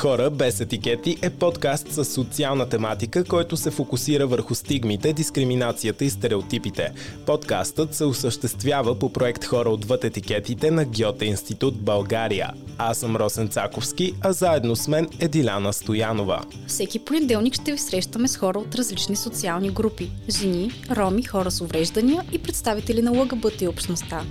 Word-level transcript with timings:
Хора 0.00 0.30
без 0.30 0.60
етикети 0.60 1.16
е 1.22 1.30
подкаст 1.30 1.92
с 1.92 2.04
социална 2.04 2.68
тематика, 2.68 3.24
който 3.24 3.56
се 3.56 3.70
фокусира 3.70 4.26
върху 4.26 4.54
стигмите, 4.54 5.12
дискриминацията 5.12 6.04
и 6.04 6.10
стереотипите. 6.10 6.92
Подкастът 7.26 7.94
се 7.94 8.04
осъществява 8.04 8.98
по 8.98 9.12
проект 9.12 9.44
Хора 9.44 9.70
отвъд 9.70 10.04
етикетите 10.04 10.70
на 10.70 10.84
Гьоте 10.84 11.24
Институт 11.24 11.80
България. 11.82 12.50
Аз 12.78 12.98
съм 12.98 13.16
Росен 13.16 13.48
Цаковски, 13.48 14.14
а 14.20 14.32
заедно 14.32 14.76
с 14.76 14.88
мен 14.88 15.08
е 15.18 15.28
Диляна 15.28 15.72
Стоянова. 15.72 16.40
Всеки 16.66 16.98
понеделник 16.98 17.54
ще 17.54 17.72
ви 17.72 17.78
срещаме 17.78 18.28
с 18.28 18.36
хора 18.36 18.58
от 18.58 18.74
различни 18.74 19.16
социални 19.16 19.70
групи– 19.70 20.10
жени, 20.30 20.70
роми, 20.90 21.22
хора 21.22 21.50
с 21.50 21.60
увреждания 21.60 22.24
и 22.32 22.38
представители 22.38 23.02
на 23.02 23.10
ЛГБТ 23.10 23.60
и 23.60 23.68
общността. 23.68 24.24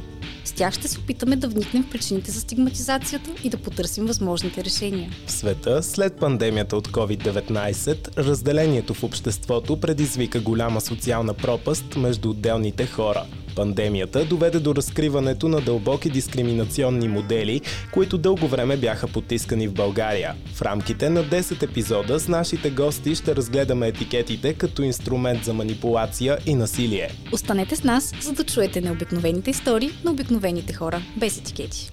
С 0.50 0.52
тях 0.52 0.74
ще 0.74 0.88
се 0.88 1.00
опитаме 1.00 1.36
да 1.36 1.48
вникнем 1.48 1.84
в 1.84 1.90
причините 1.90 2.32
за 2.32 2.40
стигматизацията 2.40 3.30
и 3.44 3.50
да 3.50 3.58
потърсим 3.58 4.06
възможните 4.06 4.64
решения. 4.64 5.10
В 5.26 5.32
света, 5.32 5.84
след 5.84 6.20
пандемията 6.20 6.78
от 6.78 6.88
COVID-19, 6.88 8.18
разделението 8.18 8.94
в 8.94 9.04
обществото 9.04 9.80
предизвика 9.80 10.40
голяма 10.40 10.82
социална 10.82 11.34
пропаст 11.34 11.96
между 11.96 12.30
отделните 12.30 12.86
хора– 12.86 13.26
Пандемията 13.60 14.26
доведе 14.26 14.60
до 14.60 14.76
разкриването 14.76 15.48
на 15.48 15.62
дълбоки 15.62 16.10
дискриминационни 16.10 17.08
модели, 17.08 17.62
които 17.94 18.18
дълго 18.18 18.48
време 18.48 18.78
бяха 18.78 19.08
потискани 19.08 19.68
в 19.68 19.74
България. 19.74 20.36
В 20.54 20.62
рамките 20.62 21.10
на 21.10 21.24
10 21.24 21.64
епизода 21.64 22.20
с 22.20 22.28
нашите 22.28 22.70
гости 22.70 23.16
ще 23.16 23.36
разгледаме 23.36 23.88
етикетите 23.88 24.54
като 24.54 24.82
инструмент 24.82 25.46
за 25.46 25.54
манипулация 25.54 26.38
и 26.46 26.56
насилие. 26.56 27.10
Останете 27.34 27.76
с 27.76 27.84
нас, 27.84 28.14
за 28.22 28.34
да 28.34 28.44
чуете 28.44 28.82
необикновените 28.82 29.50
истории 29.50 29.90
на 30.06 30.12
обикновените 30.12 30.39
хора, 30.74 31.02
без 31.18 31.38
етикети. 31.38 31.92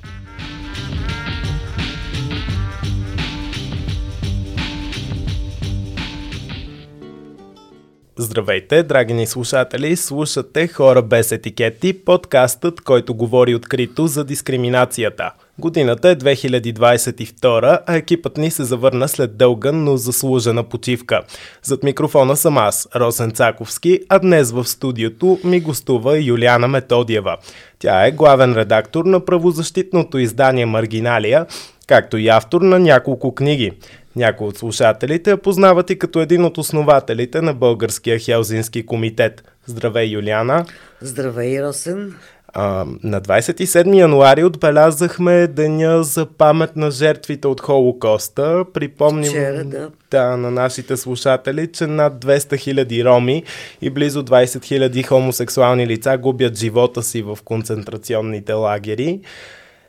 Здравейте, 8.19 8.83
драги 8.83 9.13
ни 9.13 9.27
слушатели! 9.27 9.97
Слушате 9.97 10.69
Хора 10.69 11.03
без 11.03 11.33
етикети, 11.33 12.05
подкастът, 12.05 12.81
който 12.81 13.15
говори 13.15 13.55
открито 13.55 14.07
за 14.07 14.25
дискриминацията. 14.25 15.33
Годината 15.59 16.09
е 16.09 16.17
2022, 16.17 17.81
а 17.87 17.97
екипът 17.97 18.37
ни 18.37 18.51
се 18.51 18.65
завърна 18.65 19.09
след 19.09 19.37
дълга, 19.37 19.73
но 19.73 19.97
заслужена 19.97 20.65
почивка. 20.65 21.21
Зад 21.63 21.83
микрофона 21.83 22.37
съм 22.37 22.59
аз, 22.59 22.89
Росен 22.97 23.31
Цаковски, 23.31 24.01
а 24.09 24.19
днес 24.19 24.53
в 24.53 24.65
студиото 24.65 25.39
ми 25.45 25.61
гостува 25.61 26.19
Юлиана 26.19 26.69
Методиева. 26.69 27.37
Тя 27.79 28.07
е 28.07 28.13
главен 28.13 28.55
редактор 28.55 29.05
на 29.05 29.25
правозащитното 29.25 30.19
издание 30.19 30.67
Маргиналия, 30.67 31.47
както 31.87 32.17
и 32.17 32.29
автор 32.29 32.61
на 32.61 32.79
няколко 32.79 33.35
книги. 33.35 33.73
Някои 34.17 34.47
от 34.47 34.59
слушателите 34.59 35.31
я 35.31 35.37
познават 35.37 35.91
и 35.91 35.99
като 35.99 36.21
един 36.21 36.45
от 36.45 36.59
основателите 36.59 37.41
на 37.41 37.55
Българския 37.55 38.19
Хелзински 38.19 38.87
комитет. 38.87 39.43
Здравей, 39.67 40.07
Юлиана! 40.07 40.65
Здравей, 41.01 41.63
Росен! 41.63 42.15
А, 42.59 42.87
на 43.03 43.21
27 43.21 43.99
януари 43.99 44.45
отбелязахме 44.45 45.47
Деня 45.47 46.03
за 46.03 46.27
памет 46.27 46.77
на 46.77 46.91
жертвите 46.91 47.49
от 47.49 47.61
Холокоста. 47.61 48.65
Припомним 48.75 49.31
Вчера, 49.31 49.65
да. 49.65 49.91
Да, 50.11 50.37
на 50.37 50.51
нашите 50.51 50.97
слушатели, 50.97 51.73
че 51.73 51.87
над 51.87 52.25
200 52.25 52.59
хиляди 52.59 53.05
роми 53.05 53.45
и 53.83 53.91
близо 53.91 54.25
20 54.25 54.65
хиляди 54.65 55.03
хомосексуални 55.03 55.87
лица 55.87 56.19
губят 56.19 56.59
живота 56.59 57.03
си 57.03 57.23
в 57.23 57.39
концентрационните 57.45 58.53
лагери. 58.53 59.21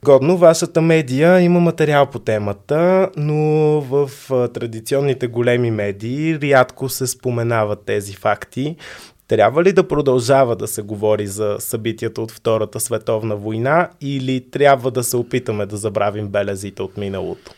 Годно, 0.04 0.38
вашата 0.38 0.82
медия 0.82 1.42
има 1.42 1.60
материал 1.60 2.06
по 2.06 2.20
темата, 2.20 3.10
но 3.18 3.46
в 3.82 4.10
традиционните 4.54 5.28
големи 5.28 5.72
медии 5.72 6.40
рядко 6.42 6.90
се 6.90 7.08
споменават 7.08 7.86
тези 7.86 8.14
факти. 8.14 8.76
Трябва 9.28 9.64
ли 9.64 9.74
да 9.74 9.88
продължава 9.88 10.56
да 10.56 10.68
се 10.68 10.82
говори 10.82 11.28
за 11.28 11.56
събитията 11.60 12.22
от 12.22 12.32
Втората 12.32 12.80
световна 12.80 13.36
война 13.36 13.90
или 14.02 14.50
трябва 14.52 14.92
да 14.92 15.04
се 15.04 15.18
опитаме 15.18 15.66
да 15.66 15.78
забравим 15.78 16.28
белезите 16.28 16.82
от 16.82 16.98
миналото? 16.98 17.52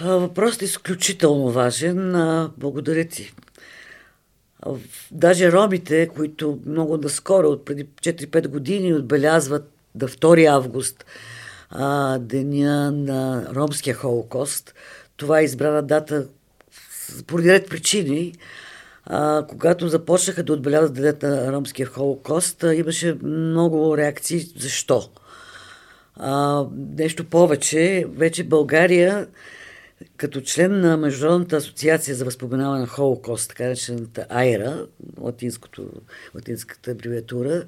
Въпросът 0.00 0.62
е 0.62 0.64
изключително 0.64 1.50
важен. 1.50 2.12
Благодаря 2.58 3.04
ти. 3.04 3.32
Даже 5.10 5.52
ромите, 5.52 6.08
които 6.08 6.58
много 6.66 6.96
наскоро, 6.96 7.48
от 7.48 7.64
преди 7.64 7.84
4-5 7.84 8.48
години, 8.48 8.94
отбелязват 8.94 9.70
до 9.94 10.08
2 10.08 10.46
август, 10.46 11.04
а, 11.70 12.18
деня 12.18 12.90
на 12.90 13.46
ромския 13.54 13.94
холокост. 13.94 14.74
Това 15.16 15.40
е 15.40 15.44
избрана 15.44 15.82
дата 15.82 16.26
поради 17.26 17.52
ред 17.52 17.68
причини. 17.68 18.34
А, 19.04 19.46
когато 19.48 19.88
започнаха 19.88 20.42
да 20.42 20.52
отбелязват 20.52 20.94
денят 20.94 21.22
на 21.22 21.52
ромския 21.52 21.86
холокост, 21.86 22.64
имаше 22.74 23.16
много 23.22 23.96
реакции. 23.96 24.40
Защо? 24.56 25.10
А, 26.16 26.64
нещо 26.98 27.24
повече, 27.24 28.06
вече 28.16 28.44
България 28.44 29.26
като 30.16 30.40
член 30.40 30.80
на 30.80 30.96
Международната 30.96 31.56
асоциация 31.56 32.14
за 32.14 32.24
възпоменаване 32.24 32.80
на 32.80 32.86
Холокост, 32.86 33.48
така 33.48 33.64
наречената 33.64 34.26
АЙРА, 34.28 34.86
латинската 36.34 36.90
абревиатура, 36.90 37.64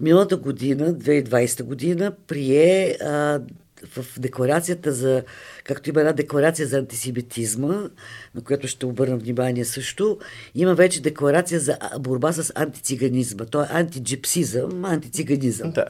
миналата 0.00 0.36
година, 0.36 0.94
2020 0.94 1.62
година, 1.62 2.12
прие 2.26 2.96
а, 3.00 3.40
в 3.86 4.20
декларацията 4.20 4.92
за, 4.92 5.22
както 5.64 5.90
има 5.90 6.00
една 6.00 6.12
декларация 6.12 6.68
за 6.68 6.78
антисемитизма, 6.78 7.88
на 8.34 8.42
която 8.44 8.68
ще 8.68 8.86
обърна 8.86 9.16
внимание 9.16 9.64
също, 9.64 10.18
има 10.54 10.74
вече 10.74 11.02
декларация 11.02 11.60
за 11.60 11.78
борба 11.98 12.32
с 12.32 12.52
антициганизма. 12.54 13.44
То 13.44 13.62
е 13.62 13.66
антиджипсизъм, 13.70 14.84
антициганизъм. 14.84 15.70
Да. 15.70 15.84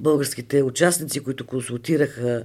Българските 0.00 0.62
участници, 0.62 1.20
които 1.20 1.46
консултираха 1.46 2.44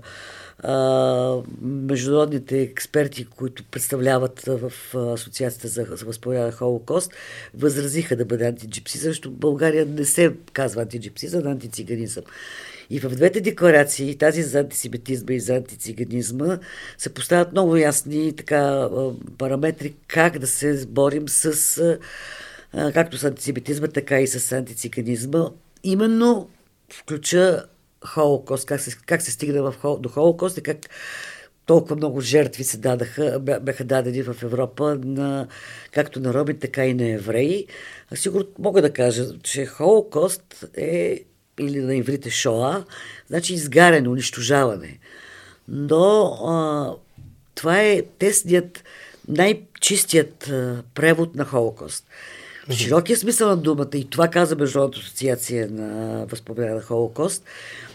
а, 0.60 1.38
международните 1.62 2.62
експерти, 2.62 3.26
които 3.26 3.64
представляват 3.64 4.42
в 4.48 4.72
Асоциацията 4.96 5.68
за, 5.68 5.86
на 6.26 6.52
Холокост, 6.52 7.12
възразиха 7.54 8.16
да 8.16 8.26
бъде 8.26 8.46
антиджипсизъм, 8.46 9.10
защото 9.10 9.32
България 9.32 9.86
не 9.86 10.06
се 10.06 10.34
казва 10.54 10.82
антиджипсизъм, 10.82 11.48
антициганизъм. 11.48 12.24
И 12.90 13.00
в 13.00 13.10
двете 13.10 13.42
декларации, 13.42 14.18
тази 14.18 14.44
за 14.44 14.60
антисемитизма 14.60 15.34
и 15.34 15.40
за 15.40 15.56
антициганизма, 15.56 16.60
се 16.98 17.14
поставят 17.14 17.52
много 17.52 17.78
ясни 17.78 18.36
така, 18.36 18.90
параметри 19.38 19.94
как 20.08 20.40
да 20.40 20.48
се 20.48 20.86
борим 20.88 21.30
с 21.30 21.98
както 22.94 23.18
с 23.18 23.24
антисемитизма, 23.24 23.88
така 23.88 24.20
и 24.20 24.28
с 24.28 24.52
антициганизма. 24.52 25.52
Именно 25.84 26.50
включа 26.92 27.66
Холокост, 28.06 28.66
как 28.66 28.82
се, 28.82 28.98
как 29.06 29.22
се 29.22 29.32
стигна 29.32 29.72
в, 29.72 29.98
до 30.00 30.10
Холокост 30.10 30.58
и 30.58 30.62
как 30.62 30.78
толкова 31.66 31.96
много 31.96 32.22
жертви 32.22 32.64
се 32.64 32.78
дадаха, 32.78 33.40
бяха 33.40 33.84
дадени 33.84 34.24
в 34.24 34.36
Европа 34.44 34.96
на, 35.04 35.48
както 35.92 36.20
на 36.20 36.34
роми, 36.34 36.60
така 36.60 36.86
и 36.86 36.94
на 36.94 37.10
евреи. 37.10 37.68
Сигурно 38.16 38.48
мога 38.60 38.82
да 38.82 38.94
кажа, 38.94 39.40
че 39.44 39.66
Холокост 39.66 40.66
е, 40.78 41.24
или 41.60 41.80
на 41.80 41.96
иврите 41.96 42.30
Шоа, 42.30 42.84
значи 43.28 43.54
изгаряне, 43.54 44.10
унищожаване. 44.10 45.00
Но 45.68 46.24
а, 46.26 46.56
това 47.56 47.82
е 47.82 48.02
тесният, 48.20 48.84
най-чистият 49.28 50.48
а, 50.48 50.84
превод 50.96 51.36
на 51.36 51.46
Холокост. 51.46 52.06
В 52.70 52.74
широкия 52.74 53.18
смисъл 53.18 53.50
на 53.50 53.58
думата, 53.58 53.90
и 53.94 54.10
това 54.10 54.28
каза 54.28 54.56
Международната 54.56 55.00
асоциация 55.00 55.68
на 55.72 56.26
възпоменание 56.26 56.76
на 56.76 56.82
Холокост, 56.82 57.44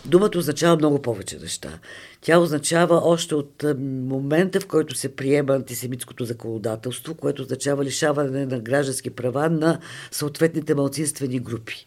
думата 0.04 0.30
означава 0.36 0.76
много 0.76 1.02
повече 1.02 1.38
неща. 1.38 1.78
Тя 2.20 2.38
означава 2.38 3.00
още 3.04 3.34
от 3.34 3.64
момента, 3.78 4.60
в 4.60 4.66
който 4.66 4.94
се 4.94 5.16
приема 5.16 5.54
антисемитското 5.54 6.24
законодателство, 6.24 7.14
което 7.14 7.42
означава 7.42 7.84
лишаване 7.84 8.46
на 8.46 8.60
граждански 8.60 9.10
права 9.10 9.50
на 9.50 9.80
съответните 10.10 10.74
малцинствени 10.74 11.38
групи. 11.38 11.84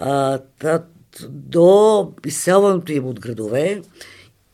А, 0.00 0.38
та, 0.58 0.84
до 1.28 2.12
изселването 2.26 2.92
им 2.92 3.06
от 3.06 3.20
градове 3.20 3.82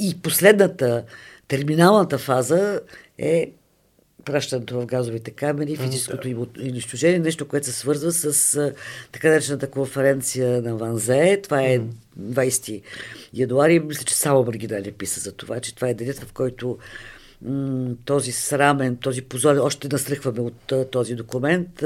и 0.00 0.20
последната, 0.22 1.04
терминалната 1.48 2.18
фаза 2.18 2.80
е 3.18 3.52
пращането 4.24 4.80
в 4.80 4.86
газовите 4.86 5.30
камери, 5.30 5.76
физическото 5.76 6.28
им 6.28 6.46
унищожение, 6.60 7.18
нещо, 7.18 7.48
което 7.48 7.66
се 7.66 7.72
свързва 7.72 8.12
с 8.12 8.72
така 9.12 9.28
наречената 9.28 9.70
конференция 9.70 10.62
на 10.62 10.76
Ванзе. 10.76 11.40
Това 11.42 11.62
е 11.62 11.80
20 12.20 12.82
януари. 13.34 13.80
Мисля, 13.80 14.04
че 14.04 14.14
само 14.14 14.44
Маргинали 14.44 14.92
писа 14.92 15.20
за 15.20 15.32
това, 15.32 15.60
че 15.60 15.74
това 15.74 15.88
е 15.88 15.94
денят, 15.94 16.18
в 16.18 16.32
който 16.32 16.78
м- 17.42 17.94
този 18.04 18.32
срамен, 18.32 18.96
този 18.96 19.22
позор, 19.22 19.56
още 19.56 19.88
настръхваме 19.92 20.40
от 20.40 20.90
този 20.90 21.14
документ, 21.14 21.84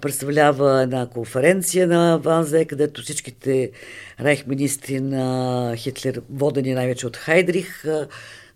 представлява 0.00 0.82
една 0.82 1.06
конференция 1.06 1.86
на 1.86 2.18
Ванзе, 2.18 2.64
където 2.64 3.02
всичките 3.02 3.70
рейх 4.20 4.46
министри 4.46 5.00
на 5.00 5.74
Хитлер, 5.76 6.22
водени 6.30 6.74
най-вече 6.74 7.06
от 7.06 7.16
Хайдрих, 7.16 7.84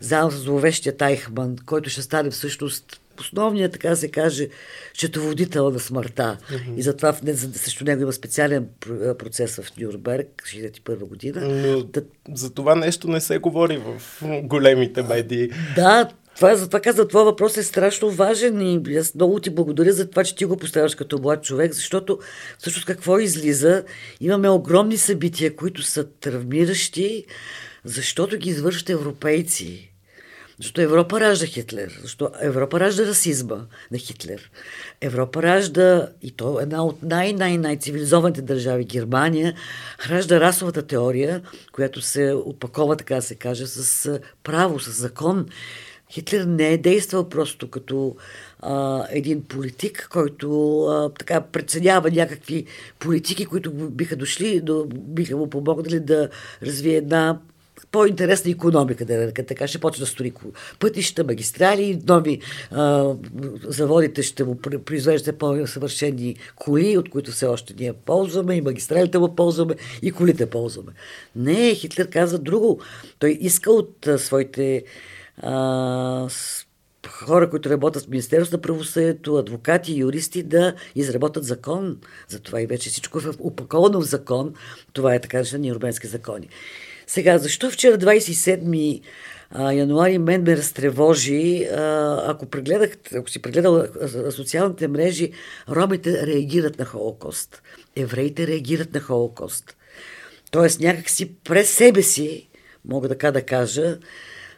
заедно 0.00 0.30
с 0.30 0.38
зловещия 0.38 0.96
Тайхман, 0.96 1.56
който 1.66 1.90
ще 1.90 2.02
стане 2.02 2.30
всъщност 2.30 3.00
основният, 3.20 3.72
така 3.72 3.96
се 3.96 4.08
каже, 4.08 4.48
четоводител 4.92 5.70
на 5.70 5.78
смъртта. 5.78 6.38
Mm-hmm. 6.50 6.76
И 6.76 6.82
затова 6.82 7.12
в, 7.12 7.20
за, 7.24 7.52
срещу 7.52 7.84
него 7.84 8.02
има 8.02 8.12
специален 8.12 8.68
процес 9.18 9.56
в 9.56 9.76
Нюрнберг, 9.80 10.42
61 10.46 10.98
година. 10.98 11.40
Но 11.40 11.82
да... 11.82 12.02
за 12.34 12.54
това 12.54 12.74
нещо 12.74 13.08
не 13.08 13.20
се 13.20 13.38
говори 13.38 13.78
в 13.78 14.02
големите 14.42 15.02
медии. 15.02 15.50
Да, 15.76 16.08
това, 16.36 16.56
затова 16.56 16.80
каза, 16.80 17.08
това 17.08 17.22
въпрос 17.22 17.56
е 17.56 17.62
страшно 17.62 18.10
важен 18.10 18.60
и 18.60 18.96
аз 18.96 19.14
много 19.14 19.40
ти 19.40 19.50
благодаря 19.50 19.92
за 19.92 20.10
това, 20.10 20.24
че 20.24 20.36
ти 20.36 20.44
го 20.44 20.56
поставяш 20.56 20.94
като 20.94 21.18
млад 21.18 21.44
човек, 21.44 21.72
защото 21.72 22.18
всъщност 22.58 22.86
какво 22.86 23.18
излиза? 23.18 23.84
Имаме 24.20 24.48
огромни 24.48 24.96
събития, 24.96 25.56
които 25.56 25.82
са 25.82 26.04
травмиращи, 26.04 27.24
защото 27.84 28.36
ги 28.36 28.50
извършват 28.50 28.90
европейци. 28.90 29.92
Защото 30.58 30.80
Европа 30.80 31.20
ражда 31.20 31.46
Хитлер. 31.46 31.98
Защото 32.02 32.32
Европа 32.40 32.80
ражда 32.80 33.06
расизма 33.06 33.56
на 33.90 33.98
Хитлер. 33.98 34.50
Европа 35.00 35.42
ражда, 35.42 36.08
и 36.22 36.30
то 36.30 36.60
една 36.60 36.84
от 36.84 37.02
най-най-най-цивилизованите 37.02 38.42
държави, 38.42 38.84
Германия, 38.84 39.54
ражда 40.10 40.40
расовата 40.40 40.82
теория, 40.82 41.42
която 41.72 42.00
се 42.00 42.32
опакова, 42.32 42.96
така 42.96 43.20
се 43.20 43.34
каже, 43.34 43.66
с 43.66 44.20
право, 44.44 44.80
с 44.80 44.90
закон. 44.90 45.46
Хитлер 46.10 46.44
не 46.44 46.72
е 46.72 46.78
действал 46.78 47.28
просто 47.28 47.70
като 47.70 48.16
а, 48.60 49.06
един 49.10 49.42
политик, 49.42 50.08
който 50.12 50.80
а, 50.82 51.10
така 51.18 51.40
преценява 51.40 52.10
някакви 52.10 52.64
политики, 52.98 53.46
които 53.46 53.72
биха 53.72 54.16
дошли, 54.16 54.60
до, 54.60 54.86
биха 54.88 55.36
му 55.36 55.50
помогнали 55.50 56.00
да 56.00 56.28
развие 56.62 56.96
една 56.96 57.38
по-интересна 57.90 58.50
економика, 58.50 59.04
да 59.04 59.16
нарека 59.16 59.46
така, 59.46 59.68
ще 59.68 59.78
почне 59.78 60.00
да 60.00 60.06
строи 60.06 60.32
пътища, 60.78 61.24
магистрали, 61.24 62.02
нови 62.08 62.40
а, 62.70 63.14
заводите 63.64 64.22
ще 64.22 64.44
му 64.44 64.56
произвеждат 64.56 65.38
по-съвършени 65.38 66.36
коли, 66.56 66.98
от 66.98 67.10
които 67.10 67.30
все 67.30 67.46
още 67.46 67.74
ние 67.78 67.92
ползваме, 67.92 68.54
и 68.54 68.60
магистралите 68.60 69.18
му 69.18 69.34
ползваме, 69.34 69.74
и 70.02 70.12
колите 70.12 70.50
ползваме. 70.50 70.92
Не, 71.36 71.74
Хитлер 71.74 72.10
каза 72.10 72.38
друго. 72.38 72.80
Той 73.18 73.38
иска 73.40 73.72
от 73.72 74.06
а, 74.06 74.18
своите 74.18 74.84
а, 75.42 76.28
хора, 77.08 77.50
които 77.50 77.70
работят 77.70 78.04
в 78.04 78.08
Министерството 78.08 78.56
на 78.56 78.62
правосъдието, 78.62 79.36
адвокати, 79.36 79.98
юристи, 79.98 80.42
да 80.42 80.74
изработят 80.94 81.44
закон. 81.44 81.98
Затова 82.28 82.60
и 82.60 82.66
вече 82.66 82.90
всичко 82.90 83.18
е 83.18 83.22
упаковано 83.38 84.00
в 84.00 84.04
закон. 84.04 84.54
Това 84.92 85.14
е 85.14 85.20
така 85.20 85.36
наречени 85.36 85.72
урбенски 85.72 86.06
закони. 86.06 86.48
Сега, 87.06 87.38
защо 87.38 87.70
вчера 87.70 87.98
27 87.98 89.00
януари 89.54 90.18
мен 90.18 90.42
ме 90.42 90.56
разтревожи. 90.56 91.68
Ако, 92.26 92.46
прегледах, 92.46 92.90
ако 93.14 93.30
си 93.30 93.42
прегледал 93.42 93.86
социалните 94.30 94.88
мрежи, 94.88 95.32
ромите 95.68 96.26
реагират 96.26 96.78
на 96.78 96.84
Холокост. 96.84 97.62
Евреите 97.96 98.46
реагират 98.46 98.94
на 98.94 99.00
Холокост. 99.00 99.76
Тоест 100.50 100.80
някакси 100.80 101.34
през 101.34 101.70
себе 101.70 102.02
си, 102.02 102.48
мога 102.84 103.08
така 103.08 103.30
да 103.30 103.42
кажа, 103.42 103.98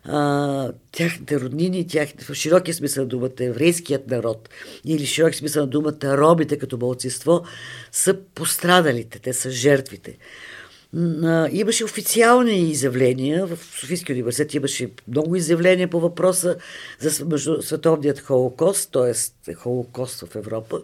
а, 0.04 0.72
тяхните 0.92 1.40
роднини, 1.40 1.86
тяхните, 1.86 2.24
в 2.24 2.34
широкия 2.34 2.74
смисъл 2.74 3.04
на 3.04 3.08
думата 3.08 3.30
еврейският 3.40 4.10
народ 4.10 4.48
или 4.84 5.06
в 5.06 5.08
широкия 5.08 5.38
смисъл 5.38 5.62
на 5.62 5.70
думата 5.70 6.18
ромите 6.18 6.58
като 6.58 6.78
мълцинство 6.78 7.44
са 7.92 8.16
пострадалите, 8.34 9.18
те 9.18 9.32
са 9.32 9.50
жертвите 9.50 10.18
имаше 11.50 11.84
официални 11.84 12.70
изявления. 12.70 13.46
В 13.46 13.58
Софийския 13.80 14.14
университет 14.14 14.54
имаше 14.54 14.90
много 15.08 15.36
изявления 15.36 15.88
по 15.88 16.00
въпроса 16.00 16.56
за 16.98 17.10
световният 17.62 18.20
холокост, 18.20 18.92
т.е. 18.92 19.54
холокост 19.54 20.20
в 20.20 20.36
Европа. 20.36 20.82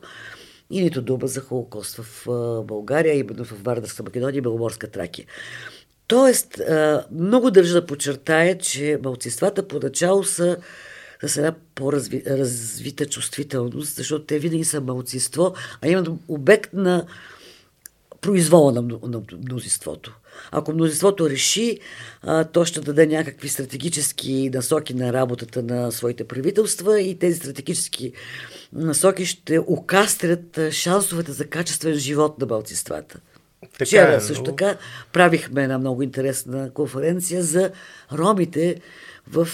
И 0.70 0.82
нито 0.82 1.02
дума 1.02 1.26
за 1.26 1.40
холокост 1.40 1.96
в 1.96 2.26
България, 2.64 3.14
именно 3.14 3.44
в 3.44 3.62
Вардарска 3.62 4.02
Македония 4.02 4.38
и 4.38 4.40
Беломорска 4.40 4.90
Тракия. 4.90 5.26
Тоест, 6.06 6.60
много 7.10 7.50
държа 7.50 7.72
да 7.72 7.86
подчертая, 7.86 8.58
че 8.58 8.98
малцинствата 9.04 9.68
поначало 9.68 10.24
са 10.24 10.56
с 11.26 11.36
една 11.36 11.54
по-развита 11.74 13.06
чувствителност, 13.06 13.96
защото 13.96 14.24
те 14.24 14.38
винаги 14.38 14.64
са 14.64 14.80
малцинство, 14.80 15.54
а 15.82 15.88
имат 15.88 16.08
обект 16.28 16.72
на 16.72 17.06
произвола 18.20 18.72
на, 18.72 18.82
на 18.82 19.22
мнозинството. 19.44 20.16
Ако 20.50 20.72
мнозинството 20.72 21.30
реши, 21.30 21.78
то 22.52 22.64
ще 22.64 22.80
даде 22.80 23.06
някакви 23.06 23.48
стратегически 23.48 24.50
насоки 24.54 24.94
на 24.94 25.12
работата 25.12 25.62
на 25.62 25.92
своите 25.92 26.24
правителства 26.24 27.00
и 27.00 27.18
тези 27.18 27.38
стратегически 27.38 28.12
насоки 28.72 29.26
ще 29.26 29.58
окастрят 29.58 30.58
шансовете 30.70 31.32
за 31.32 31.46
качествен 31.46 31.94
живот 31.94 32.38
на 32.38 32.46
балцинствата. 32.46 33.20
Така, 33.78 33.84
Вчера 33.86 34.20
също 34.20 34.44
така 34.44 34.76
правихме 35.12 35.62
една 35.62 35.78
много 35.78 36.02
интересна 36.02 36.70
конференция 36.74 37.42
за 37.42 37.70
ромите 38.12 38.80
в 39.30 39.48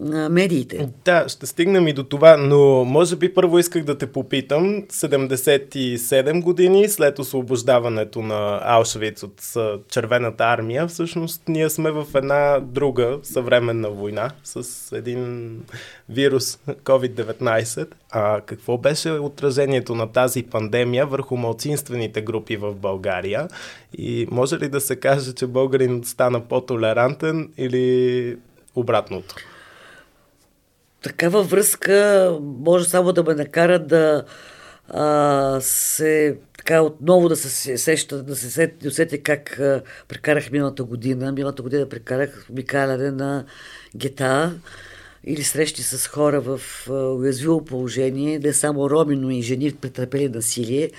а, 0.00 0.28
медиите. 0.28 0.88
Да, 1.04 1.28
ще 1.28 1.46
стигнем 1.46 1.88
и 1.88 1.92
до 1.92 2.04
това, 2.04 2.36
но 2.36 2.84
може 2.84 3.16
би 3.16 3.34
първо 3.34 3.58
исках 3.58 3.84
да 3.84 3.98
те 3.98 4.06
попитам. 4.06 4.82
77 4.82 6.42
години 6.42 6.88
след 6.88 7.18
освобождаването 7.18 8.22
на 8.22 8.60
Аушвиц 8.64 9.22
от 9.22 9.42
Червената 9.88 10.44
армия, 10.44 10.86
всъщност 10.86 11.42
ние 11.48 11.70
сме 11.70 11.90
в 11.90 12.06
една 12.14 12.60
друга 12.60 13.18
съвременна 13.22 13.90
война 13.90 14.30
с 14.44 14.96
един 14.96 15.50
вирус 16.08 16.58
COVID-19. 16.66 17.86
А 18.10 18.40
какво 18.40 18.78
беше 18.78 19.10
отражението 19.10 19.94
на 19.94 20.12
тази 20.12 20.42
пандемия 20.42 21.06
върху 21.06 21.36
малцинствените 21.36 22.22
групи 22.22 22.56
в 22.56 22.74
България? 22.74 23.48
И 23.98 24.26
може 24.30 24.58
ли 24.58 24.68
да 24.68 24.80
се 24.80 24.96
каже, 24.96 25.32
че 25.32 25.46
българин 25.46 26.02
стана 26.04 26.40
по-толерантен 26.40 27.48
или 27.58 28.36
обратното? 28.74 29.34
Такава 31.02 31.42
връзка 31.42 32.38
може 32.40 32.84
само 32.84 33.12
да 33.12 33.22
ме 33.22 33.34
накара 33.34 33.78
да 33.78 34.24
а, 34.88 35.58
се 35.60 36.38
така 36.58 36.82
отново 36.82 37.28
да 37.28 37.36
се 37.36 37.78
сеща, 37.78 38.22
да 38.22 38.36
се 38.36 38.74
усетя 38.86 39.18
как 39.22 39.58
а, 39.58 39.82
прекарах 40.08 40.50
миналата 40.50 40.84
година. 40.84 41.32
Миналата 41.32 41.62
година 41.62 41.88
прекарах 41.88 42.46
обикаляне 42.50 43.10
на 43.10 43.44
гета 43.96 44.52
или 45.24 45.42
срещи 45.42 45.82
с 45.82 46.06
хора 46.06 46.40
в 46.40 46.60
а, 46.90 46.92
уязвимо 46.92 47.64
положение, 47.64 48.38
не 48.38 48.52
само 48.52 48.90
роми, 48.90 49.16
но 49.16 49.30
и 49.30 49.42
жени 49.42 49.72
претърпели 49.72 50.28
насилие. 50.28 50.90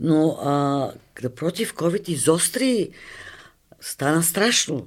Но 0.00 0.38
а, 0.42 0.90
напротив, 1.22 1.74
COVID 1.74 2.08
изостри, 2.08 2.90
стана 3.80 4.22
страшно 4.22 4.86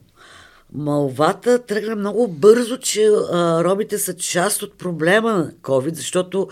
малвата 0.74 1.66
тръгна 1.66 1.96
много 1.96 2.28
бързо, 2.28 2.78
че 2.78 3.06
а, 3.06 3.64
робите 3.64 3.98
са 3.98 4.16
част 4.18 4.62
от 4.62 4.78
проблема 4.78 5.34
на 5.34 5.52
COVID, 5.52 5.94
защото 5.94 6.48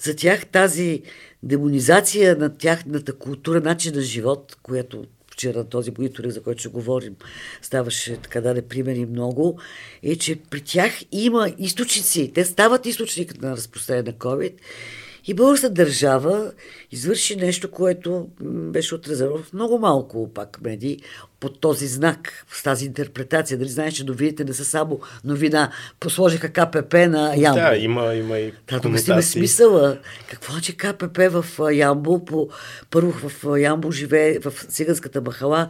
за 0.00 0.16
тях 0.16 0.46
тази 0.46 1.02
демонизация 1.42 2.36
на 2.36 2.56
тяхната 2.56 3.12
култура, 3.12 3.60
начин 3.60 3.94
на 3.94 4.02
живот, 4.02 4.56
която 4.62 5.04
вчера 5.30 5.64
този 5.64 5.92
мониторинг, 5.98 6.32
за 6.32 6.42
който 6.42 6.60
ще 6.60 6.68
говорим, 6.68 7.16
ставаше 7.62 8.16
така 8.16 8.40
даде 8.40 8.62
примери 8.62 9.06
много, 9.06 9.58
е, 10.02 10.16
че 10.16 10.36
при 10.50 10.60
тях 10.60 10.92
има 11.12 11.52
източници. 11.58 12.32
Те 12.34 12.44
стават 12.44 12.86
източник 12.86 13.42
на 13.42 13.52
разпространение 13.52 14.12
на 14.12 14.18
COVID 14.18 14.52
и 15.26 15.34
българската 15.34 15.74
държава 15.74 16.52
извърши 16.90 17.36
нещо, 17.36 17.70
което 17.70 18.28
беше 18.42 18.94
отразено 18.94 19.38
в 19.38 19.52
много 19.52 19.78
малко 19.78 20.30
пак 20.34 20.58
медии 20.62 21.00
под 21.40 21.60
този 21.60 21.86
знак, 21.86 22.46
с 22.52 22.62
тази 22.62 22.86
интерпретация. 22.86 23.58
Дали 23.58 23.68
знаеш, 23.68 23.94
че 23.94 24.04
новините 24.04 24.44
не 24.44 24.52
са 24.52 24.64
само 24.64 25.00
новина. 25.24 25.72
Посложиха 26.00 26.48
КПП 26.48 26.94
на 27.08 27.34
Ямбол. 27.36 27.62
Да, 27.62 27.76
има, 27.76 28.14
има 28.14 28.38
и 28.38 28.52
Да, 28.68 28.80
да 28.80 29.22
смисъла. 29.22 29.98
Какво 30.30 30.52
значи 30.52 30.76
КПП 30.76 31.28
в 31.30 31.44
Ямбол? 31.72 32.24
По, 32.24 32.48
първо 32.90 33.28
в 33.28 33.60
Ямбол 33.60 33.90
живее, 33.90 34.38
в 34.38 34.52
циганската 34.68 35.20
махала, 35.20 35.68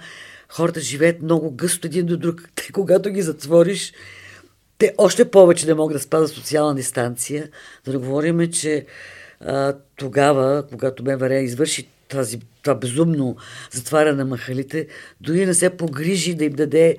хората 0.49 0.81
живеят 0.81 1.23
много 1.23 1.51
гъсто 1.51 1.87
един 1.87 2.07
до 2.07 2.17
друг. 2.17 2.49
Те, 2.55 2.73
когато 2.73 3.11
ги 3.11 3.23
затвориш, 3.23 3.93
те 4.79 4.95
още 4.99 5.31
повече 5.31 5.67
не 5.67 5.75
могат 5.75 5.97
да 5.97 6.03
спазят 6.03 6.37
социална 6.37 6.75
дистанция. 6.75 7.49
Да 7.85 7.93
не 7.93 7.99
говорим, 7.99 8.51
че 8.53 8.87
а, 9.41 9.75
тогава, 9.97 10.65
когато 10.71 11.05
МВР 11.05 11.35
извърши 11.35 11.89
тази, 12.11 12.41
това 12.63 12.75
безумно 12.75 13.37
затваряне 13.71 14.17
на 14.17 14.25
махалите, 14.25 14.87
дори 15.21 15.47
не 15.47 15.55
се 15.55 15.71
погрижи 15.71 16.35
да 16.35 16.45
им 16.45 16.53
даде 16.53 16.97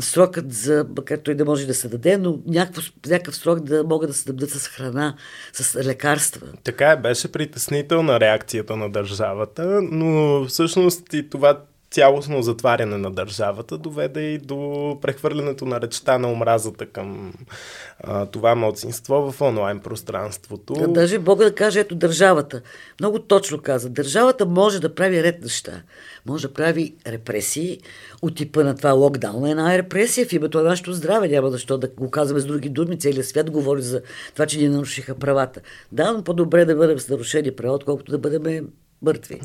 срокът 0.00 0.52
за, 0.52 0.86
макар 0.96 1.18
той 1.18 1.34
да 1.34 1.44
може 1.44 1.66
да 1.66 1.74
се 1.74 1.88
даде, 1.88 2.16
но 2.16 2.38
някакъв, 2.46 2.92
някакъв 3.06 3.36
срок 3.36 3.60
да 3.60 3.84
могат 3.84 4.10
да 4.10 4.14
се 4.14 4.32
дадат 4.32 4.50
с 4.50 4.68
храна, 4.68 5.16
с 5.52 5.84
лекарства. 5.84 6.46
Така 6.64 6.90
е, 6.90 6.96
беше 6.96 7.32
притеснителна 7.32 8.20
реакцията 8.20 8.76
на 8.76 8.90
държавата, 8.90 9.80
но 9.82 10.44
всъщност 10.44 11.12
и 11.12 11.30
това 11.30 11.60
цялостно 11.94 12.42
затваряне 12.42 12.98
на 12.98 13.10
държавата 13.10 13.78
доведе 13.78 14.20
и 14.20 14.38
до 14.38 14.98
прехвърлянето 15.02 15.64
на 15.64 15.80
речта 15.80 16.18
на 16.18 16.32
омразата 16.32 16.86
към 16.86 17.34
а, 18.00 18.26
това 18.26 18.54
младсинство 18.54 19.32
в 19.32 19.40
онлайн 19.40 19.80
пространството. 19.80 20.74
Да, 20.74 20.88
даже 20.88 21.18
Бога 21.18 21.44
да 21.44 21.54
каже, 21.54 21.80
ето 21.80 21.94
държавата. 21.94 22.60
Много 23.00 23.18
точно 23.18 23.58
каза. 23.62 23.90
Държавата 23.90 24.46
може 24.46 24.80
да 24.80 24.94
прави 24.94 25.22
ред 25.22 25.42
неща. 25.42 25.82
Може 26.26 26.48
да 26.48 26.54
прави 26.54 26.94
репресии 27.06 27.80
от 28.22 28.36
типа 28.36 28.64
на 28.64 28.76
това 28.76 28.92
локдаун. 28.92 29.46
Една 29.46 29.78
репресия 29.78 30.26
в 30.26 30.32
името 30.32 30.58
на 30.58 30.64
нашето 30.64 30.92
здраве. 30.92 31.28
Няма 31.28 31.50
защо 31.50 31.78
да 31.78 31.88
го 31.88 32.10
казваме 32.10 32.40
с 32.40 32.46
други 32.46 32.68
думи. 32.68 32.98
Целият 32.98 33.26
свят 33.26 33.50
говори 33.50 33.82
за 33.82 34.02
това, 34.32 34.46
че 34.46 34.58
ни 34.58 34.68
нарушиха 34.68 35.14
правата. 35.14 35.60
Да, 35.92 36.12
но 36.12 36.24
по-добре 36.24 36.64
да 36.64 36.76
бъдем 36.76 36.98
с 36.98 37.08
нарушени 37.08 37.50
права, 37.50 37.74
отколкото 37.74 38.12
да 38.12 38.18
бъдем 38.18 38.68
мъртви. 39.04 39.40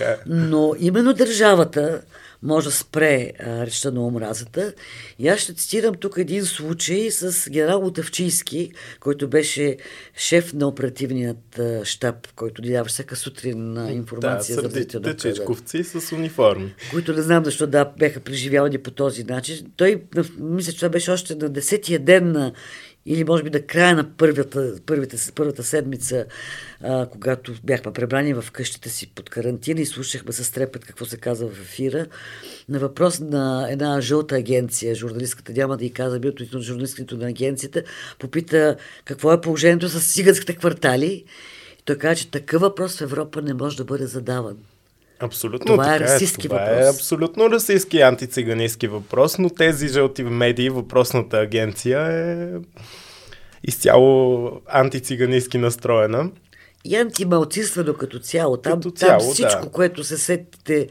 Е. 0.00 0.16
Но 0.26 0.74
именно 0.78 1.14
държавата 1.14 2.02
може 2.42 2.66
да 2.66 2.72
спре 2.72 3.32
а, 3.40 3.66
речта 3.66 3.90
на 3.90 4.06
омразата. 4.06 4.72
И 5.18 5.28
аз 5.28 5.40
ще 5.40 5.54
цитирам 5.54 5.94
тук 5.94 6.14
един 6.18 6.44
случай 6.44 7.10
с 7.10 7.50
генерал 7.50 7.86
Отавчийски, 7.86 8.72
който 9.00 9.28
беше 9.28 9.76
шеф 10.16 10.52
на 10.52 10.68
оперативният 10.68 11.58
а, 11.58 11.84
штаб, 11.84 12.28
който 12.36 12.62
ни 12.62 12.70
дава 12.70 12.84
всяка 12.84 13.16
сутрин 13.16 13.72
на 13.72 13.92
информация 13.92 14.56
да, 14.56 14.68
за 14.68 15.00
на 15.00 15.16
чечковци 15.16 15.84
с 15.84 16.12
униформи. 16.12 16.74
Които 16.90 17.12
не 17.12 17.22
знам 17.22 17.44
защо 17.44 17.66
да 17.66 17.84
бяха 17.84 18.20
преживявани 18.20 18.78
по 18.78 18.90
този 18.90 19.24
начин. 19.24 19.66
Той, 19.76 20.02
мисля, 20.38 20.72
че 20.72 20.78
това 20.78 20.88
беше 20.88 21.10
още 21.10 21.34
на 21.34 21.48
десетия 21.48 21.98
ден 21.98 22.32
на 22.32 22.52
или 23.06 23.24
може 23.24 23.42
би 23.42 23.50
на 23.50 23.60
края 23.60 23.94
на 23.94 24.10
първата, 24.16 24.74
първите, 24.86 25.16
първата 25.34 25.62
седмица, 25.62 26.26
а, 26.82 27.06
когато 27.06 27.52
бяхме 27.64 27.92
пребрани 27.92 28.34
в 28.34 28.44
къщите 28.52 28.88
си 28.88 29.06
под 29.14 29.30
карантина 29.30 29.80
и 29.80 29.86
слушахме 29.86 30.32
с 30.32 30.50
трепет 30.52 30.84
какво 30.84 31.04
се 31.04 31.16
казва 31.16 31.48
в 31.48 31.60
ефира, 31.60 32.06
на 32.68 32.78
въпрос 32.78 33.20
на 33.20 33.66
една 33.70 34.00
жълта 34.00 34.36
агенция, 34.36 34.94
журналистката 34.94 35.52
няма 35.52 35.76
да 35.76 35.84
и 35.84 35.90
каза, 35.90 36.20
билото 36.20 36.44
на 36.52 36.60
журналистката 36.62 37.16
на 37.16 37.26
агенцията, 37.26 37.82
попита 38.18 38.76
какво 39.04 39.32
е 39.32 39.40
положението 39.40 39.88
с 39.88 40.14
циганските 40.14 40.56
квартали. 40.56 41.24
И 41.78 41.82
той 41.84 41.98
каза, 41.98 42.16
че 42.16 42.30
такъв 42.30 42.60
въпрос 42.60 42.98
в 42.98 43.00
Европа 43.00 43.42
не 43.42 43.54
може 43.54 43.76
да 43.76 43.84
бъде 43.84 44.06
задаван. 44.06 44.56
Абсолютно 45.20 45.66
това 45.66 45.94
е 45.94 45.98
така 45.98 46.12
е. 46.12 46.14
расистски 46.14 46.48
това 46.48 46.60
въпрос. 46.60 46.86
е 46.86 46.88
абсолютно 46.88 47.50
расистски 47.50 48.00
антициганистски 48.00 48.88
въпрос, 48.88 49.38
но 49.38 49.50
тези 49.50 49.88
жълти 49.88 50.22
медии, 50.22 50.70
въпросната 50.70 51.38
агенция 51.38 52.00
е 52.00 52.48
изцяло 53.64 54.50
антициганистки 54.66 55.58
настроена. 55.58 56.30
И 56.84 56.96
антималцинствено 56.96 57.94
като 57.94 58.18
цяло. 58.18 58.56
Там, 58.56 58.72
Като 58.72 58.90
там 58.90 59.08
цяло, 59.08 59.32
всичко, 59.32 59.62
да. 59.64 59.70
което 59.70 60.04
се 60.04 60.18
сетите, 60.18 60.88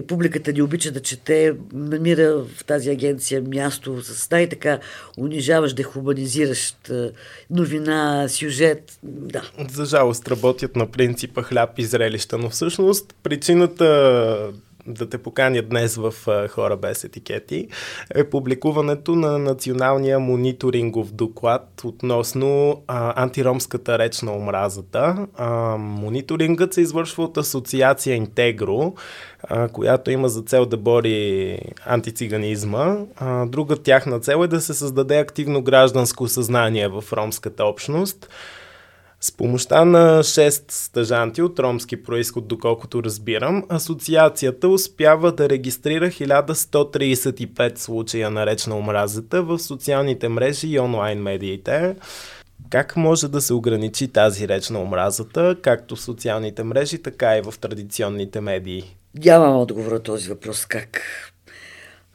публиката 0.00 0.52
ни 0.52 0.62
обича 0.62 0.90
да 0.90 1.00
чете, 1.00 1.54
намира 1.72 2.44
в 2.56 2.64
тази 2.64 2.90
агенция 2.90 3.42
място 3.42 4.02
с 4.02 4.30
най-така 4.30 4.78
унижаващ, 5.18 5.76
дехуманизиращ 5.76 6.90
е, 6.90 7.10
новина, 7.50 8.28
сюжет. 8.28 8.98
Да. 9.02 9.42
За 9.70 9.84
жалост 9.84 10.28
работят 10.28 10.76
на 10.76 10.90
принципа 10.90 11.42
хляб 11.42 11.78
и 11.78 11.84
зрелища, 11.84 12.38
но 12.38 12.50
всъщност 12.50 13.14
причината 13.22 14.52
да 14.86 15.08
те 15.08 15.18
поканя 15.18 15.62
днес 15.62 15.96
в 15.96 16.14
Хора 16.48 16.76
без 16.76 17.04
етикети 17.04 17.68
е 18.14 18.24
публикуването 18.24 19.14
на 19.14 19.38
националния 19.38 20.18
мониторингов 20.20 21.12
доклад 21.12 21.82
относно 21.84 22.82
а, 22.88 23.22
антиромската 23.22 23.98
реч 23.98 24.22
на 24.22 24.36
омразата. 24.36 25.26
А, 25.36 25.76
мониторингът 25.76 26.74
се 26.74 26.80
извършва 26.80 27.24
от 27.24 27.36
асоциация 27.36 28.16
Интегро, 28.16 28.94
а, 29.42 29.68
която 29.68 30.10
има 30.10 30.28
за 30.28 30.42
цел 30.42 30.66
да 30.66 30.76
бори 30.76 31.58
антициганизма. 31.86 32.96
А, 33.16 33.46
друга 33.46 33.76
тяхна 33.76 34.20
цел 34.20 34.44
е 34.44 34.48
да 34.48 34.60
се 34.60 34.74
създаде 34.74 35.18
активно 35.18 35.62
гражданско 35.62 36.28
съзнание 36.28 36.88
в 36.88 37.04
ромската 37.12 37.64
общност. 37.64 38.28
С 39.24 39.32
помощта 39.32 39.84
на 39.84 40.22
6 40.22 40.72
стъжанти 40.72 41.42
от 41.42 41.58
ромски 41.58 42.02
происход, 42.02 42.48
доколкото 42.48 43.02
разбирам, 43.02 43.64
асоциацията 43.68 44.68
успява 44.68 45.32
да 45.32 45.48
регистрира 45.48 46.06
1135 46.06 47.78
случая 47.78 48.30
на 48.30 48.46
реч 48.46 48.66
на 48.66 48.76
омразата 48.76 49.42
в 49.42 49.58
социалните 49.58 50.28
мрежи 50.28 50.68
и 50.68 50.78
онлайн 50.78 51.22
медиите. 51.22 51.96
Как 52.70 52.96
може 52.96 53.28
да 53.28 53.40
се 53.40 53.54
ограничи 53.54 54.08
тази 54.08 54.48
реч 54.48 54.70
на 54.70 54.82
омразата, 54.82 55.56
както 55.62 55.96
в 55.96 56.00
социалните 56.00 56.62
мрежи, 56.62 57.02
така 57.02 57.36
и 57.36 57.40
в 57.40 57.54
традиционните 57.60 58.40
медии? 58.40 58.96
Нямам 59.24 59.56
отговор 59.56 59.98
този 59.98 60.28
въпрос. 60.28 60.66
Как? 60.66 61.00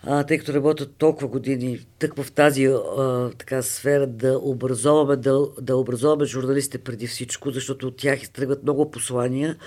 А, 0.04 0.24
тъй 0.24 0.38
като 0.38 0.54
работят 0.54 0.96
толкова 0.98 1.28
години 1.28 1.80
тък 2.00 2.22
в 2.22 2.32
тази 2.32 2.66
а, 2.66 3.30
така 3.38 3.62
сфера 3.62 4.08
да 4.08 4.40
образоваме, 4.40 5.16
да, 5.16 5.48
да 5.62 5.76
образоваме 5.76 6.26
журналистите 6.26 6.78
преди 6.78 7.08
всичко, 7.08 7.52
защото 7.52 7.88
от 7.88 7.98
тях 7.98 8.30
тръгват 8.30 8.64
много 8.64 8.92
послания. 8.92 9.58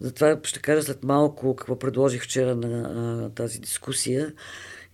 Затова 0.00 0.40
ще 0.44 0.60
кажа 0.60 0.82
след 0.82 1.04
малко 1.04 1.56
какво 1.56 1.78
предложих 1.78 2.22
вчера 2.22 2.54
на 2.54 2.78
а, 2.78 3.30
тази 3.34 3.60
дискусия 3.60 4.32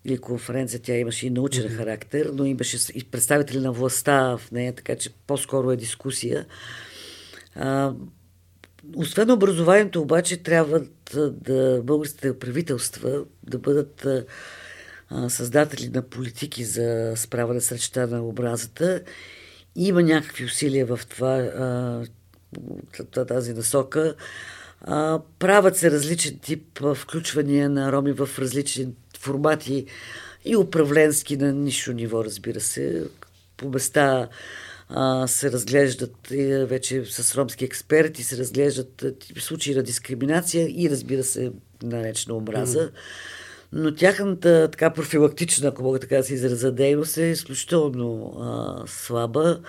или 0.05 0.19
конференция. 0.19 0.81
Тя 0.83 0.97
имаше 0.97 1.27
и 1.27 1.31
научен 1.31 1.65
mm-hmm. 1.65 1.77
характер, 1.77 2.31
но 2.35 2.45
имаше 2.45 2.77
и 2.95 3.05
представители 3.05 3.59
на 3.59 3.73
властта 3.73 4.37
в 4.37 4.51
нея, 4.53 4.75
така 4.75 4.97
че 4.97 5.11
по-скоро 5.27 5.71
е 5.71 5.77
дискусия. 5.77 6.47
А, 7.55 7.93
освен 8.97 9.31
образованието, 9.31 10.03
обаче, 10.03 10.43
трябва 10.43 10.83
да, 11.13 11.31
да 11.31 11.83
българските 11.85 12.39
правителства 12.39 13.25
да 13.43 13.59
бъдат 13.59 14.07
а, 14.07 14.25
създатели 15.29 15.89
на 15.89 16.03
политики 16.03 16.65
за 16.65 17.13
справяне 17.17 17.61
с 17.61 17.73
речта 17.73 18.07
на 18.07 18.23
образата. 18.23 19.03
Има 19.77 20.03
някакви 20.03 20.45
усилия 20.45 20.87
в 20.87 21.01
това, 21.09 21.51
тази 23.29 23.53
насока. 23.53 24.15
Правят 25.39 25.77
се 25.77 25.91
различен 25.91 26.39
тип 26.39 26.81
включвания 26.95 27.71
на 27.71 27.93
роми 27.93 28.13
в 28.13 28.29
различни 28.39 28.89
формати 29.19 29.87
и 30.45 30.57
управленски 30.57 31.37
на 31.37 31.53
нищо 31.53 31.93
ниво, 31.93 32.25
разбира 32.25 32.61
се. 32.61 33.05
По 33.57 33.69
места 33.69 34.29
а, 34.89 35.27
се 35.27 35.53
разглеждат 35.53 36.31
и 36.31 36.45
вече 36.45 37.05
с 37.05 37.35
ромски 37.35 37.65
експерти, 37.65 38.25
се 38.25 38.37
разглеждат 38.37 39.05
случаи 39.39 39.75
на 39.75 39.83
дискриминация 39.83 40.69
и 40.69 40.91
разбира 40.91 41.25
се 41.25 41.53
наречена 41.83 42.37
омраза. 42.37 42.79
Mm. 42.79 42.91
Но 43.73 43.95
тяхната 43.95 44.69
така 44.71 44.91
профилактична, 44.91 45.69
ако 45.69 45.83
мога 45.83 45.99
така 45.99 46.17
да 46.17 46.25
се 46.25 46.35
израза, 46.35 46.73
дейност 46.73 47.17
е 47.17 47.23
изключително 47.23 48.37
а, 48.41 48.83
слаба. 48.87 49.61